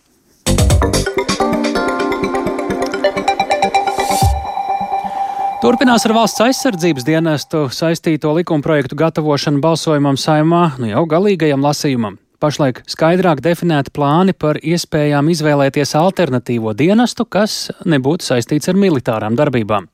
[5.58, 12.14] Turpinās ar valsts aizsardzības dienestu saistīto likumprojektu gatavošanu balsojumam saimā, nu jau galīgajam lasījumam.
[12.38, 19.88] Pašlaik skaidrāk definēti plāni par iespējām izvēlēties alternatīvo dienestu, kas nebūtu saistīts ar militārām darbībām.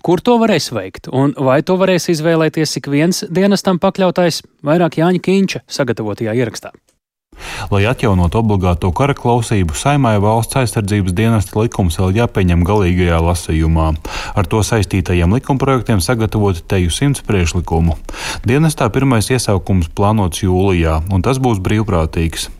[0.00, 5.20] Kur to varēs veikt, un vai to varēs izvēlēties ik viens dienestam pakļautais, vairāk Jāņa
[5.28, 6.72] Kīņša sagatavotajā ierakstā.
[7.72, 13.88] Lai atjaunotu obligāto kara klausību, saimai valsts aizsardzības dienesta likums vēl jāpieņem galīgajā lasījumā.
[14.38, 17.98] Ar to saistītajiem likumprojektiem sagatavoti teju simts priešlikumu.
[18.48, 22.50] Dienestā pirmais iesaukums plānots jūlijā, un tas būs brīvprātīgs.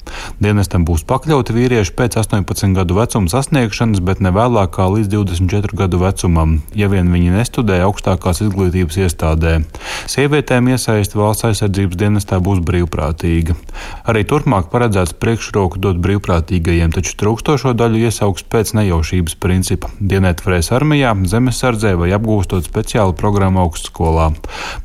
[0.43, 5.79] Dienestam būs pakļauti vīrieši pēc 18 gadu vecuma sasniegšanas, bet ne vēlāk kā līdz 24
[5.79, 9.55] gadu vecumam, ja vien viņi nestudē augstākās izglītības iestādē.
[10.11, 13.57] Sievietēm iesaisti valsts aizsardzības dienestā būs brīvprātīga.
[14.09, 19.93] Arī turpmāk paredzēts priekšroku dot brīvprātīgajiem, taču trūkstošo daļu iesaugs pēc nejaušības principa.
[20.01, 24.33] Dienēt varēs armijā, zemesardzē vai apgūstot speciālu programmu augstskolā.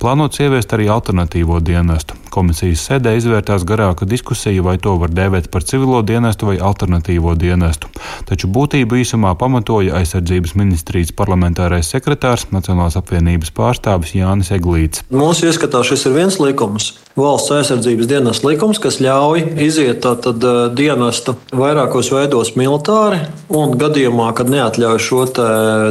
[0.01, 2.16] Plānots ieviest arī alternatīvo dienestu.
[2.37, 7.89] Komisijas sēdē izvērtās garāka diskusija, vai to var dēvēt par civilo dienestu vai alternatīvo dienestu.
[8.29, 15.01] Taču būtību īsumā pamatoja aizsardzības ministrijas parlamentārais sekretārs, Nacionālās apvienības pārstāvis Jānis Eglīts.
[15.09, 20.45] Mūsu ieskatā šis ir viens likums, valsts aizsardzības dienas likums, kas ļauj iziet tātad
[20.77, 25.23] dienestu vairākos veidos militāri, un gadījumā, kad neatļauj šo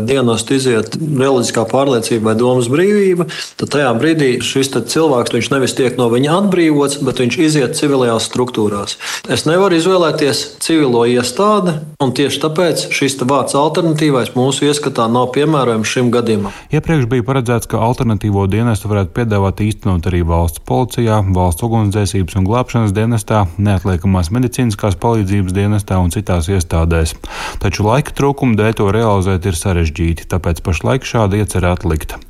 [0.07, 3.27] dienestu iziet reliģiskā pārliecība vai domas brīvība,
[3.59, 8.97] tad tajā brīdī šis cilvēks nevis tiek no viņa atbrīvots, bet viņš iziet civilajās struktūrās.
[9.33, 15.93] Es nevaru izvēlēties civilo iestādi, un tieši tāpēc šis vārds alternatīvais mūsu ieskatā nav piemērojams
[15.97, 16.55] šim gadījumam.
[16.75, 22.49] Iepriekš bija paredzēts, ka alternatīvo dienestu varētu piedāvāt īstenot arī valsts policijā, valsts ugunsdzēsības un
[22.49, 27.17] glābšanas dienestā, neatliekamās medicīniskās palīdzības dienestā un citās iestādēs.
[27.63, 32.21] Taču laika trūkuma dēļ to realizēt ir sarežģīti, tāpēc pašlaik šāda iecerē atlikta.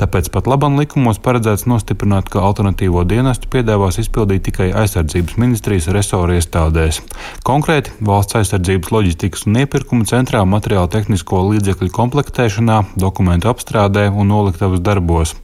[0.00, 6.36] Tāpēc pat labam likumos paredzēts nostiprināt, ka alternatīvo dienestu piedāvās izpildīt tikai aizsardzības ministrijas resoru
[6.38, 7.02] iestādēs.
[7.46, 14.82] Konkrēti valsts aizsardzības loģistikas un iepirkuma centrā materiāla tehnisko līdzekļu komplektēšanā, dokumentu apstrādē un noliktavas
[14.84, 15.34] darbos,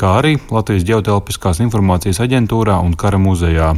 [0.00, 3.72] kā arī Latvijas ģeotelpiskās informācijas aģentūrā un kara muzejā.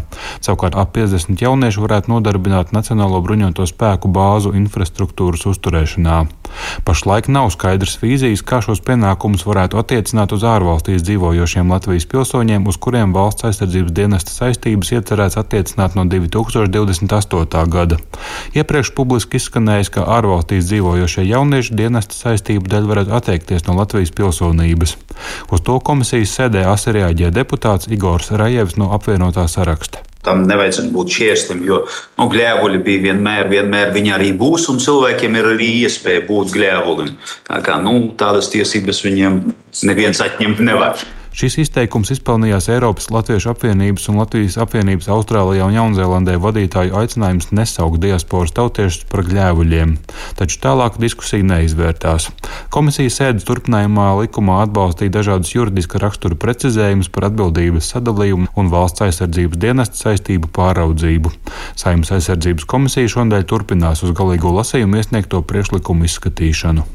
[0.45, 6.19] Savukārt ap 50 jauniešu varētu nodarbināt Nacionālo bruņoto spēku bāzu infrastruktūras uzturēšanā.
[6.87, 12.78] Pašlaik nav skaidrs vīzijas, kā šos pienākumus varētu attiecināt uz ārvalstīs dzīvojošiem Latvijas pilsoņiem, uz
[12.83, 17.61] kuriem valsts aizsardzības dienesta saistības iecerēts attiecināt no 2028.
[17.70, 17.98] gada.
[18.59, 24.96] Iepriekš publiski izskanējis, ka ārvalstīs dzīvojošie jaunieši dienesta saistību dēļ varētu atteikties no Latvijas pilsonības.
[25.54, 30.02] Uz to komisijas sēdē asi reaģē deputāts Igors Rajevs no apvienotā saraksta.
[30.24, 31.82] Tam nevajadzētu būt šķērslim, jo
[32.18, 37.12] nu, gļēvuļi bija vienmēr, vienmēr viņi arī būs, un cilvēkiem ir arī iespēja būt gļēvulim.
[37.48, 39.42] Tā kā nu, tādas tiesības viņiem
[39.90, 41.04] neviens atņemt nevar.
[41.35, 47.99] Šis izteikums izpelnījās Eiropas Latviešu apvienības un Latvijas apvienības Austrālijā un Jaunzēlandē vadītāju aicinājums nesaukt
[48.05, 49.97] diasporas tautiešus par gļēvuļiem,
[50.38, 52.29] taču tālāk diskusija neizvērtās.
[52.70, 59.59] Komisija sēdes turpinājumā likumā atbalstīja dažādus juridiska rakstura precizējumus par atbildības sadalījumu un valsts aizsardzības
[59.66, 61.35] dienesta saistību pāraudzību.
[61.75, 66.87] Saimnes aizsardzības komisija šodien turpinās uz galīgo lasījumu iesniegto priekšlikumu izskatīšanu.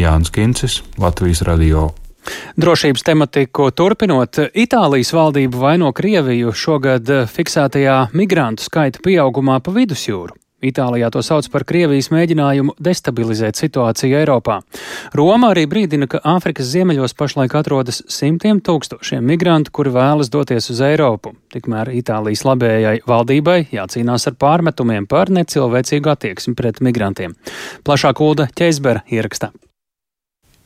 [0.00, 1.90] Jānis Kincis, Latvijas Radio.
[2.60, 10.36] Drošības tematiku turpinot, Itālijas valdība vaino Krieviju šogad fiksētajā migrantu skaita pieaugumā pa vidusjūru.
[10.60, 14.58] Itālijā to sauc par Krievijas mēģinājumu destabilizēt situāciju Eiropā.
[15.16, 20.82] Roma arī brīdina, ka Āfrikas ziemeļos pašlaik atrodas simtiem tūkstošiem migrantu, kuri vēlas doties uz
[20.84, 21.32] Eiropu.
[21.54, 27.38] Tikmēr Itālijas labējai valdībai jācīnās ar pārmetumiem par necilvēcīgu attieksmi pret migrantiem.
[27.86, 29.54] Plašāk Ulda Ķeizbera ierakstā.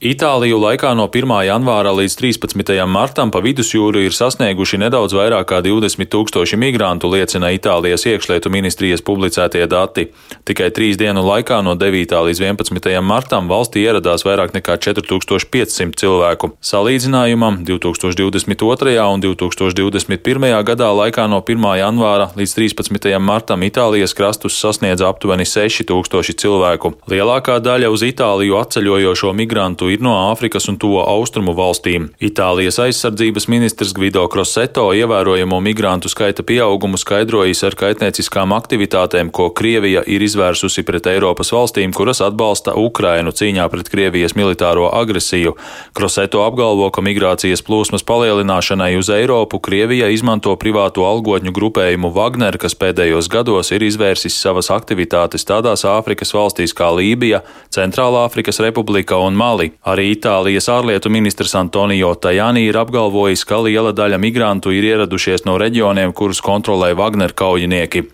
[0.05, 1.31] Itāliju laikā no 1.
[1.47, 2.75] janvāra līdz 13.
[2.85, 9.01] martam pa vidusjūru ir sasnieguši nedaudz vairāk kā 20 tūkstoši migrantu, liecina Itālijas iekšlietu ministrijas
[9.01, 10.11] publicētie dati.
[10.45, 12.13] Tikai trīs dienu laikā no 9.
[12.29, 13.01] līdz 11.
[13.01, 16.53] martam valstī ieradās vairāk nekā 4500 cilvēku.
[16.61, 18.99] Salīdzinājumam 2022.
[19.09, 20.49] un 2021.
[20.69, 21.65] gadā laikā no 1.
[21.81, 23.09] janvāra līdz 13.
[23.25, 26.93] martam Itālijas krastus sasniedza aptuveni 6000 cilvēku.
[27.09, 32.09] Lielākā daļa uz Itāliju atceļojošo migrantu ir no Āfrikas un to austrumu valstīm.
[32.23, 40.03] Itālijas aizsardzības ministrs Gvido Kroseto ievērojamo migrantu skaita pieaugumu skaidrojis ar kaitnieciskām aktivitātēm, ko Krievija
[40.07, 45.55] ir izvērsusi pret Eiropas valstīm, kuras atbalsta Ukrainu cīņā pret Krievijas militāro agresiju.
[45.95, 52.77] Kroseto apgalvo, ka migrācijas plūsmas palielināšanai uz Eiropu Krievija izmanto privāto algotņu grupējumu Wagner, kas
[52.79, 59.37] pēdējos gados ir izvērsis savas aktivitātes tādās Āfrikas valstīs kā Lībija, Centrālā Āfrikas Republika un
[59.39, 59.73] Mali.
[59.85, 65.59] Arī Itālijas ārlietu ministrs Antonio Tajani ir apgalvojis, ka liela daļa migrantu ir ieradušies no
[65.61, 68.07] reģioniem, kurus kontrolē Wagner kaujinieki.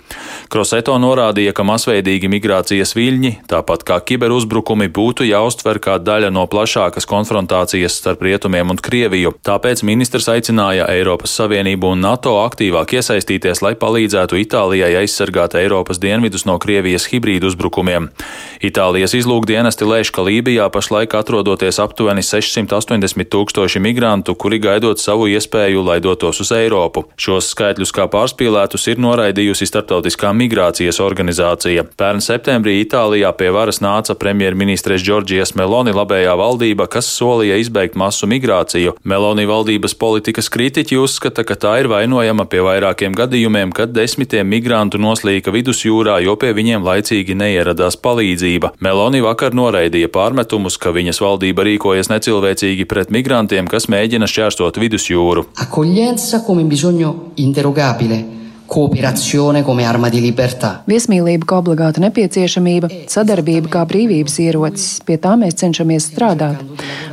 [0.51, 7.07] Kroseto norādīja, ka masveidīgi migrācijas viļņi, tāpat kā kiberuzbrukumi, būtu jāuztver kā daļa no plašākas
[7.07, 9.37] konfrontācijas starp rietumiem un Krieviju.
[9.47, 16.49] Tāpēc ministrs aicināja Eiropas Savienību un NATO aktīvāk iesaistīties, lai palīdzētu Itālijai aizsargāt Eiropas dienvidus
[16.51, 18.11] no Krievijas hibrīdu uzbrukumiem.
[18.59, 25.29] Itālijas izlūkdienesti lēš, ka Lībijā pašlaik atrodoties atrodoties aptuveni 680 tūkstoši migrantu, kuri gaidot savu
[25.29, 27.05] iespēju, lai dotos uz Eiropu.
[27.21, 31.85] Šos skaitļus kā pārspīlētus ir noraidījusi Startautiskā migrācijas organizācija.
[32.01, 38.27] Pērn septembrī Itālijā pie varas nāca premjerministres Džordžijas Meloni labējā valdība, kas solīja izbeigt masu
[38.31, 38.97] migrāciju.
[39.05, 44.99] Meloni valdības politikas kritiķi uzskata, ka tā ir vainojama pie vairākiem gadījumiem, kad desmitiem migrantu
[44.99, 48.75] noslīka vidusjūrā, jo pie viņiem laicīgi neieradās palīdzība.
[48.81, 54.79] Meloni vakar noraidīja pārmetumus, ka viņas valdība valdība rīkojas necilvēcīgi pret migrantiem, kas mēģina šķērsot
[54.79, 55.49] vidusjūru.
[55.59, 58.40] Accoglienza come bisogno interrogabile
[58.71, 60.69] kooperazione come arma di libertà.
[60.87, 65.01] Viesmīlība kā obligāta nepieciešamība, sadarbība kā brīvības ierocis.
[65.03, 66.63] Pie tā mēs cenšamies strādāt.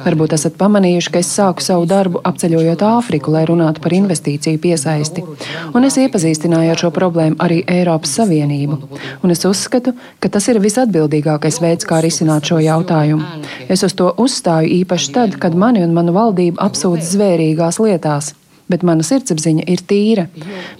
[0.05, 5.25] Varbūt esat pamanījuši, ka es sāku savu darbu apceļojot Āfriku, lai runātu par investīciju piesaisti.
[5.73, 8.77] Un es iepazīstināju ar šo problēmu arī Eiropas Savienību.
[9.25, 13.47] Un es uzskatu, ka tas ir visatbildīgākais veids, kā risināt šo jautājumu.
[13.65, 18.35] Es uz to uzstāju īpaši tad, kad mani un manu valdību apsūdz zvērīgās lietās
[18.71, 20.27] bet mana sirdsapziņa ir tīra.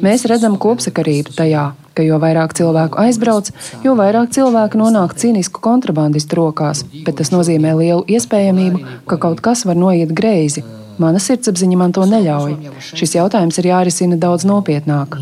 [0.03, 1.65] Mēs redzam kopsakarību tajā,
[1.97, 3.51] ka jo vairāk cilvēku aizbrauc,
[3.85, 9.65] jo vairāk cilvēku nonāk cīnisku kontrabandistu rokās, bet tas nozīmē lielu iespējamību, ka kaut kas
[9.67, 10.65] var noiet greizi.
[10.97, 12.55] Mana sirdsapziņa man to neļauj.
[12.97, 15.19] Šis jautājums ir jārisina daudz nopietnāk.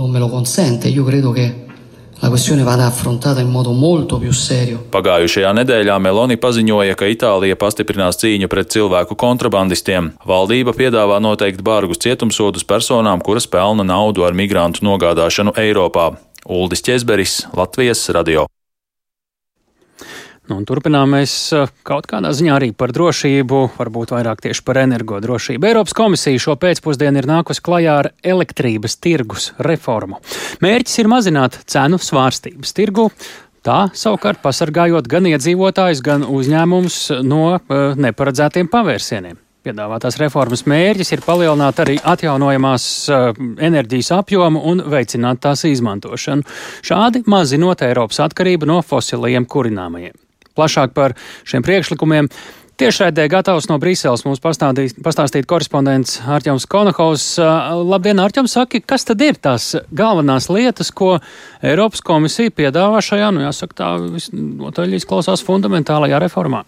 [2.25, 4.79] La questione vada affrontata in modo molto più serio.
[4.89, 10.09] Pagājušajā nedēļā Meloni paziņoja, ka Itālija pastiprinās cīņu pret cilvēku kontrabandistiem.
[10.25, 16.15] Valdība piedāvā noteikt bargus cietumsodus personām, kuras pelna naudu ar migrantu nogādāšanu Eiropā.
[16.49, 18.49] Uldis Česberis, Latvijas radio.
[20.45, 25.65] Nu, turpinām mēs eh, kaut kādā ziņā arī par drošību, varbūt vairāk tieši par energodrošību.
[25.71, 30.19] Eiropas komisija šo pēcpusdienu ir nākusi klajā ar elektrības tirgus reformu.
[30.61, 33.07] Mērķis ir mazināt cenu svārstības tirgu.
[33.65, 39.39] Tā savukārt pasargājot gan iedzīvotājus, gan uzņēmumus no uh, neparedzētiem pavērsieniem.
[39.65, 43.31] Piedāvātās reformas mērķis ir palielināt arī atjaunojamās uh,
[43.65, 46.45] enerģijas apjomu un veicināt tās izmantošanu,
[46.85, 50.13] šādi mazinot Eiropas atkarību no fosilajiem kurināmajiem.
[50.55, 52.31] Plašāk par šiem priekšlikumiem
[52.75, 57.29] Tiešraidē gatavs no Brīseles mums pastāstīt, korespondents Arķems Konakovs.
[57.87, 61.13] Labdien, Arķems, saki, kas tad ir tās galvenās lietas, ko
[61.63, 66.65] Eiropas komisija piedāvā šajā, nu jāsaka, tā visnotaļ izklausās fundamentālajā reformā?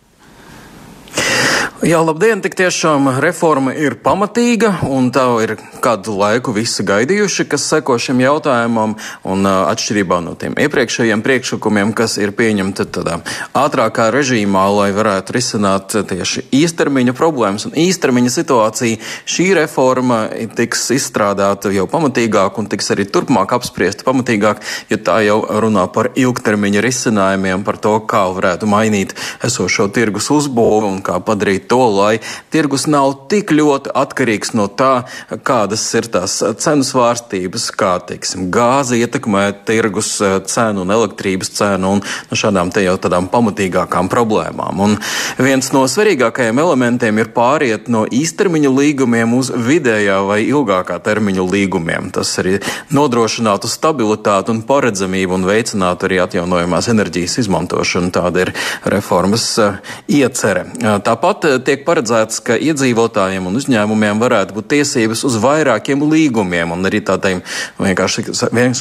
[1.86, 2.40] Jā, labdien!
[2.42, 8.18] Tik tiešām reforma ir pamatīga, un tā ir kādu laiku visi gaidījuši, kas seko šim
[8.24, 13.20] jautājumam, un atšķirībā no tiem iepriekšējiem priekšlikumiem, kas ir pieņemti tādā
[13.54, 18.98] ātrākā režīmā, lai varētu risināt tieši īstermiņa problēmas un īstermiņa situāciju,
[19.30, 20.24] šī reforma
[20.58, 26.10] tiks izstrādāta jau pamatīgāk un tiks arī turpmāk apspriesta pamatīgāk, jo tā jau runā par
[26.18, 29.14] ilgtermiņa risinājumiem, par to, kā varētu mainīt
[29.46, 32.18] esošo tirgus uzbūvi un kā padarīt to, lai
[32.54, 35.06] tirgus nav tik ļoti atkarīgs no tā,
[35.48, 41.98] kādas ir tās cenu svārstības, kā teiksim, gāze ietekmē tirgus eh, cenu un elektrības cenu
[41.98, 44.84] un no šādām te jau tādām pamatīgākām problēmām.
[44.84, 44.98] Un
[45.42, 52.12] viens no svarīgākajiem elementiem ir pāriet no īstermiņa līgumiem uz vidējā vai ilgākā termiņa līgumiem.
[52.16, 52.58] Tas arī
[52.96, 58.14] nodrošinātu stabilitāti un paredzamību un veicinātu arī atjaunojamās enerģijas izmantošanu.
[58.16, 58.54] Tāda ir
[58.88, 59.80] reformas eh,
[60.22, 60.68] iecere.
[61.04, 67.02] Tāpat tiek paredzēts, ka iedzīvotājiem un uzņēmumiem varētu būt tiesības uz vairākiem līgumiem un arī
[67.06, 67.42] tādiem
[67.80, 68.26] vienkārši,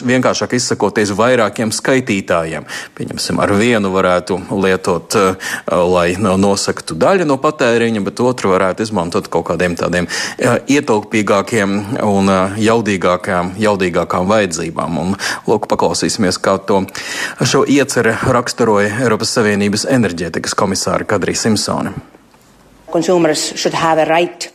[0.07, 2.67] vienkāršāk izsakoties vairākiem skaitītājiem.
[2.97, 5.17] Pieņemsim, ar vienu varētu lietot,
[5.67, 10.11] lai nosaktu daļu no patēriņa, bet otru varētu izmantot kaut kādiem tādiem
[10.41, 15.01] ietilpīgākiem un jaudīgākām, jaudīgākām vajadzībām.
[15.03, 15.15] Un,
[15.47, 16.83] lūk, paklausīsimies, kā to
[17.45, 22.16] šo ieceri raksturoja Eiropas Savienības enerģētikas komisāra Kadrija Simpsone.
[22.95, 24.53] Right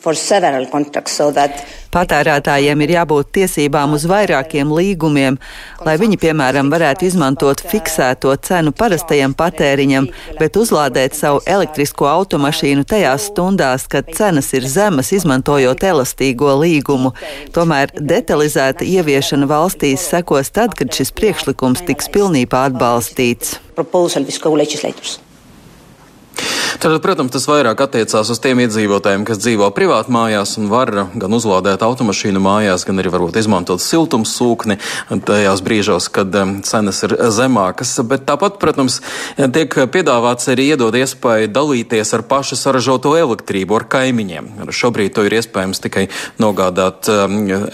[1.08, 1.64] so that...
[1.92, 5.36] Patērētājiem ir jābūt tiesībām uz vairākiem līgumiem,
[5.84, 10.08] lai viņi, piemēram, varētu izmantot fiksēto cenu parastajam patēriņam,
[10.40, 17.12] bet uzlādēt savu elektrisko automašīnu tajās stundās, kad cenas ir zemas, izmantojot elastīgo līgumu.
[17.52, 23.60] Tomēr detalizēta ieviešana valstīs sekos tad, kad šis priekšlikums tiks pilnībā atbalstīts.
[23.76, 25.20] Proposal with co-legislators.
[26.82, 31.36] Tad, protams, tas vairāk attiecās uz tiem iedzīvotājiem, kas dzīvo privāti mājās un var gan
[31.38, 34.80] uzlādēt automašīnu mājās, gan arī varbūt izmantot siltumsūkni
[35.28, 36.34] tajās brīžos, kad
[36.66, 37.92] cenas ir zemākas.
[38.10, 38.98] Bet tāpat, protams,
[39.38, 44.50] tiek piedāvāts arī iedot iespēju dalīties ar pašu saražoto elektrību ar kaimiņiem.
[44.74, 46.08] Šobrīd to ir iespējams tikai
[46.42, 47.12] nogādāt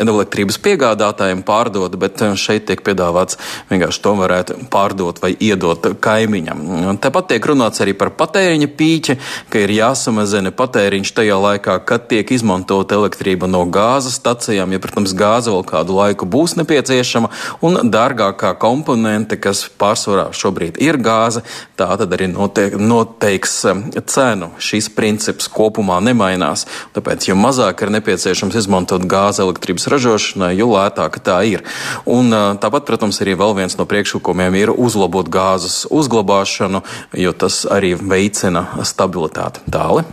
[0.03, 3.39] elektrības piegādātājiem, pārdot, bet šeit tiek piedāvāts
[3.71, 6.67] vienkārši to varētu pārdot vai iedot kaimiņam.
[6.99, 9.17] Tāpat tiek runāts arī par patēriņa pieeja pīķi,
[9.51, 15.13] ka ir jāsamazina patēriņš tajā laikā, kad tiek izmantota elektrība no gāzes stacijām, ja, protams,
[15.17, 17.29] gāze vēl kādu laiku būs nepieciešama,
[17.61, 21.43] un dārgākā komponente, kas pārsvarā šobrīd ir gāze,
[21.77, 24.51] tā tad arī noteik, noteiks um, cenu.
[24.57, 26.65] Šis princips kopumā nemainās.
[26.95, 31.65] Tāpēc, jo mazāk ir nepieciešams izmantot gāzi elektrības ražošanai, jo lētāka tā ir.
[32.09, 36.83] Un, uh, tāpat, protams, arī vēl viens no priekšlikumiem ir uzlabot gāzes uzglabāšanu,
[37.17, 39.65] jo tas arī veicina stabilitāti.
[39.71, 40.05] Tāli.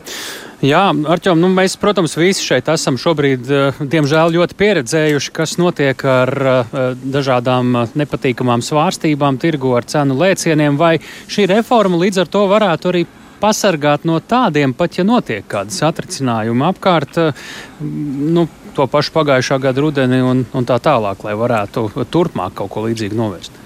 [0.64, 6.04] Jā, Arčom, nu mēs, protams, visi šeit esam šobrīd, eh, diemžēl, ļoti pieredzējuši, kas notiek
[6.08, 10.94] ar eh, dažādām eh, nepatīkamām svārstībām, tirgu ar cenu lēcieniem, vai
[11.28, 13.02] šī reforma līdz ar to varētu arī
[13.42, 17.18] pasargāt no tādiem, pat ja notiek kādas atricinājumi apkārt,
[17.82, 22.86] nu, to pašu pagājušā gada rudeni un, un tā tālāk, lai varētu turpmāk kaut ko
[22.86, 23.63] līdzīgu novērst.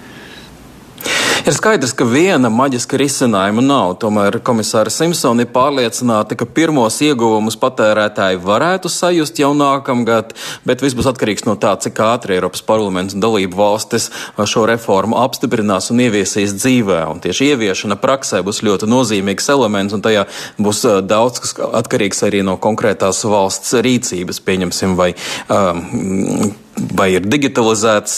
[1.47, 3.93] Ir skaidrs, ka viena maģiska risinājuma nav.
[4.01, 10.33] Tomēr komisāra Simpsona ir pārliecināta, ka pirmos ieguvumus patērētāji varētu sajust jau nākamgad,
[10.67, 15.15] bet viss būs atkarīgs no tā, cik ātri Eiropas parlaments un dalību valstis šo reformu
[15.23, 17.01] apstiprinās un ieviesīs dzīvē.
[17.13, 20.27] Un tieši ieviešana praksē būs ļoti nozīmīgs elements, un tajā
[20.59, 25.13] būs daudz kas atkarīgs arī no konkrētās valsts rīcības, pieņemsim, vai
[25.47, 26.51] um,
[26.95, 28.15] vai ir digitalizēts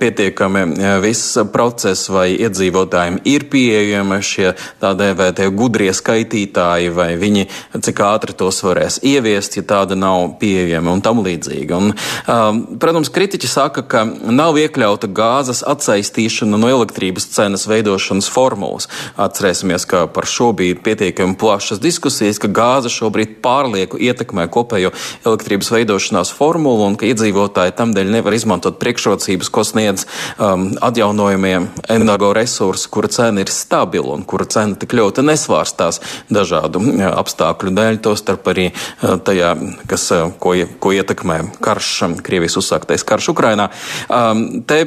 [0.00, 0.64] pietiekami
[1.02, 4.52] viss process, vai iedzīvotājiem ir pieejami šie
[4.82, 7.46] tā dēvētie gudrie skaitītāji, vai viņi
[7.80, 11.76] cik ātri tos varēs ieviest, ja tāda nav pieejama un tam līdzīgi.
[11.76, 11.92] Un,
[12.82, 18.88] protams, kritiķi saka, ka nav iekļauta gāzes atsaistīšana no elektrības cenas veidošanas formulas.
[19.20, 24.92] Atcerēsimies, ka par šo bija pietiekami plašas diskusijas, ka gāze šobrīd pārlieku ietekmē kopējo
[25.24, 30.06] elektrības veidošanās formulu un ka iedzīvotāji iedzīvotāji tamdēļ nevar izmantot priekšrocības, ko sniedz
[30.38, 36.00] um, atjaunojumiem energoresursi, kura cena ir stabila un kura cena tik ļoti nesvārstās
[36.30, 39.54] dažādu jā, apstākļu dēļ, tostarp arī uh, tajā,
[39.86, 43.70] kas, uh, ko, ko ietekmē karš, um, Krievijas uzsāktais karš Ukrainā.
[44.08, 44.84] Um, te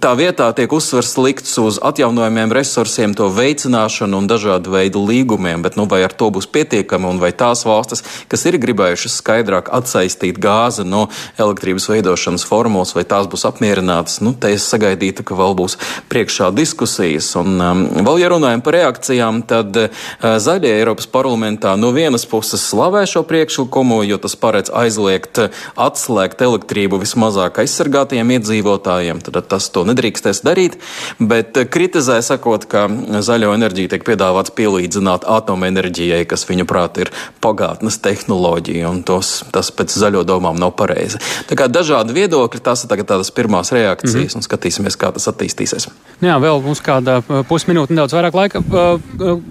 [0.00, 5.78] tā vietā tiek uzsvers likts uz atjaunojumiem resursiem, to veicināšanu un dažādu veidu līgumiem, bet
[5.78, 10.40] nu, vai ar to būs pietiekami un vai tās valstis, kas ir gribējušas skaidrāk atsaistīt
[10.40, 11.06] gāzi no
[11.40, 14.20] elektrības veidošanas, likumdošanas formulas, vai tās būs apmierinātas.
[14.20, 17.34] Nu, te es sagaidītu, ka vēl būs priekšā diskusijas.
[17.36, 19.88] Un um, vēl, ja runājam par reakcijām, tad uh,
[20.20, 25.40] zaļie Eiropas parlamentā no vienas puses slavē šo priekšlikumu, jo tas paredz aizliegt
[25.76, 29.22] atslēgt elektrību vismazāk aizsargātajiem iedzīvotājiem.
[29.24, 30.78] Tad tas to nedrīkstēs darīt,
[31.18, 32.86] bet kritizē sakot, ka
[33.24, 39.94] zaļo enerģiju tiek piedāvāts pielīdzināt atomenerģijai, kas viņuprāt ir pagātnes tehnoloģija, un tos, tas pēc
[40.02, 41.20] zaļo domām nav pareizi.
[41.48, 42.60] Tā kā dažādi dažādi viedokļi.
[42.62, 44.36] Tas ir tādas pirmās reakcijas, mm -hmm.
[44.36, 45.88] un skatīsimies, kā tas attīstīsies.
[46.20, 48.62] Jā, vēl mums kāda pusminūte, nedaudz vairāk laika.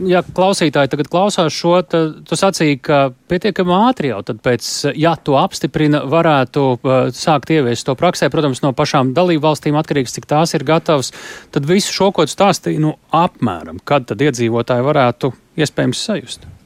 [0.06, 5.38] Ja klausītāji tagad klausās šo, tad tu sacīji, ka pietiekami ātri jau pēc, ja to
[5.38, 6.80] apstiprina, varētu
[7.14, 8.30] sākt ieviest to praksē.
[8.30, 11.12] Protams, no pašām dalību valstīm atkarīgs, cik tās ir gatavas.
[11.52, 16.59] Tad visu šo, ko stāstīja, nu, apmēram, kad tad iedzīvotāji varētu iespējams sajust.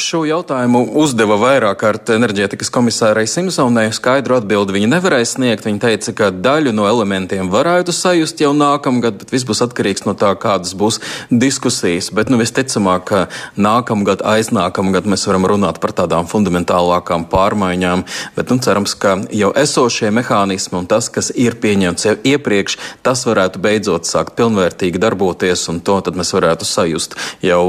[0.00, 3.88] Šo jautājumu uzdeva vairāk kārt enerģētikas komisārai Simpsonai.
[3.94, 5.66] Skaidru atbildi viņa nevarēja sniegt.
[5.68, 10.14] Viņa teica, ka daļu no elementiem varētu sajust jau nākamgad, bet viss būs atkarīgs no
[10.18, 11.00] tā, kādas būs
[11.30, 12.10] diskusijas.
[12.14, 13.22] Bet nu, visticamāk, ka
[13.60, 18.06] nākamgad, aiznākamgad mēs varam runāt par tādām fundamentālākām pārmaiņām.
[18.36, 23.26] Bet nu, cerams, ka jau esošie mehānismi un tas, kas ir pieņemts jau iepriekš, tas
[23.28, 27.62] varētu beidzot sākt pilnvērtīgi darboties, un to mēs varētu sajust jau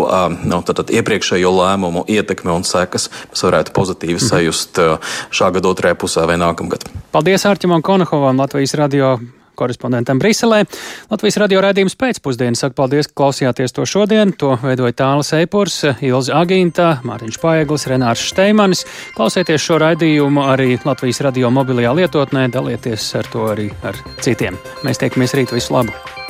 [0.44, 4.28] no, nu, iepriekšējo lēmumu lēmumu ietekme un sekas mēs varētu pozitīvi mhm.
[4.30, 6.88] sajust uh, šā gada otrajā pusē vai nākamgad.
[7.14, 9.18] Paldies Ārķimam Konahovam, Latvijas radio
[9.56, 10.64] korespondentam Briselē.
[11.12, 14.34] Latvijas radio raidījums pēcpusdienā saka paldies, ka klausījāties to šodien.
[14.42, 18.86] To veidoja Tāls Eipurs, Ilza Agīnta, Mārtiņš Paeglis, Renārs Šteimanis.
[19.18, 24.60] Klausieties šo raidījumu arī Latvijas radio mobilajā lietotnē, dalieties ar to arī ar citiem.
[24.82, 26.23] Mēs tiekamies rīt visu labu!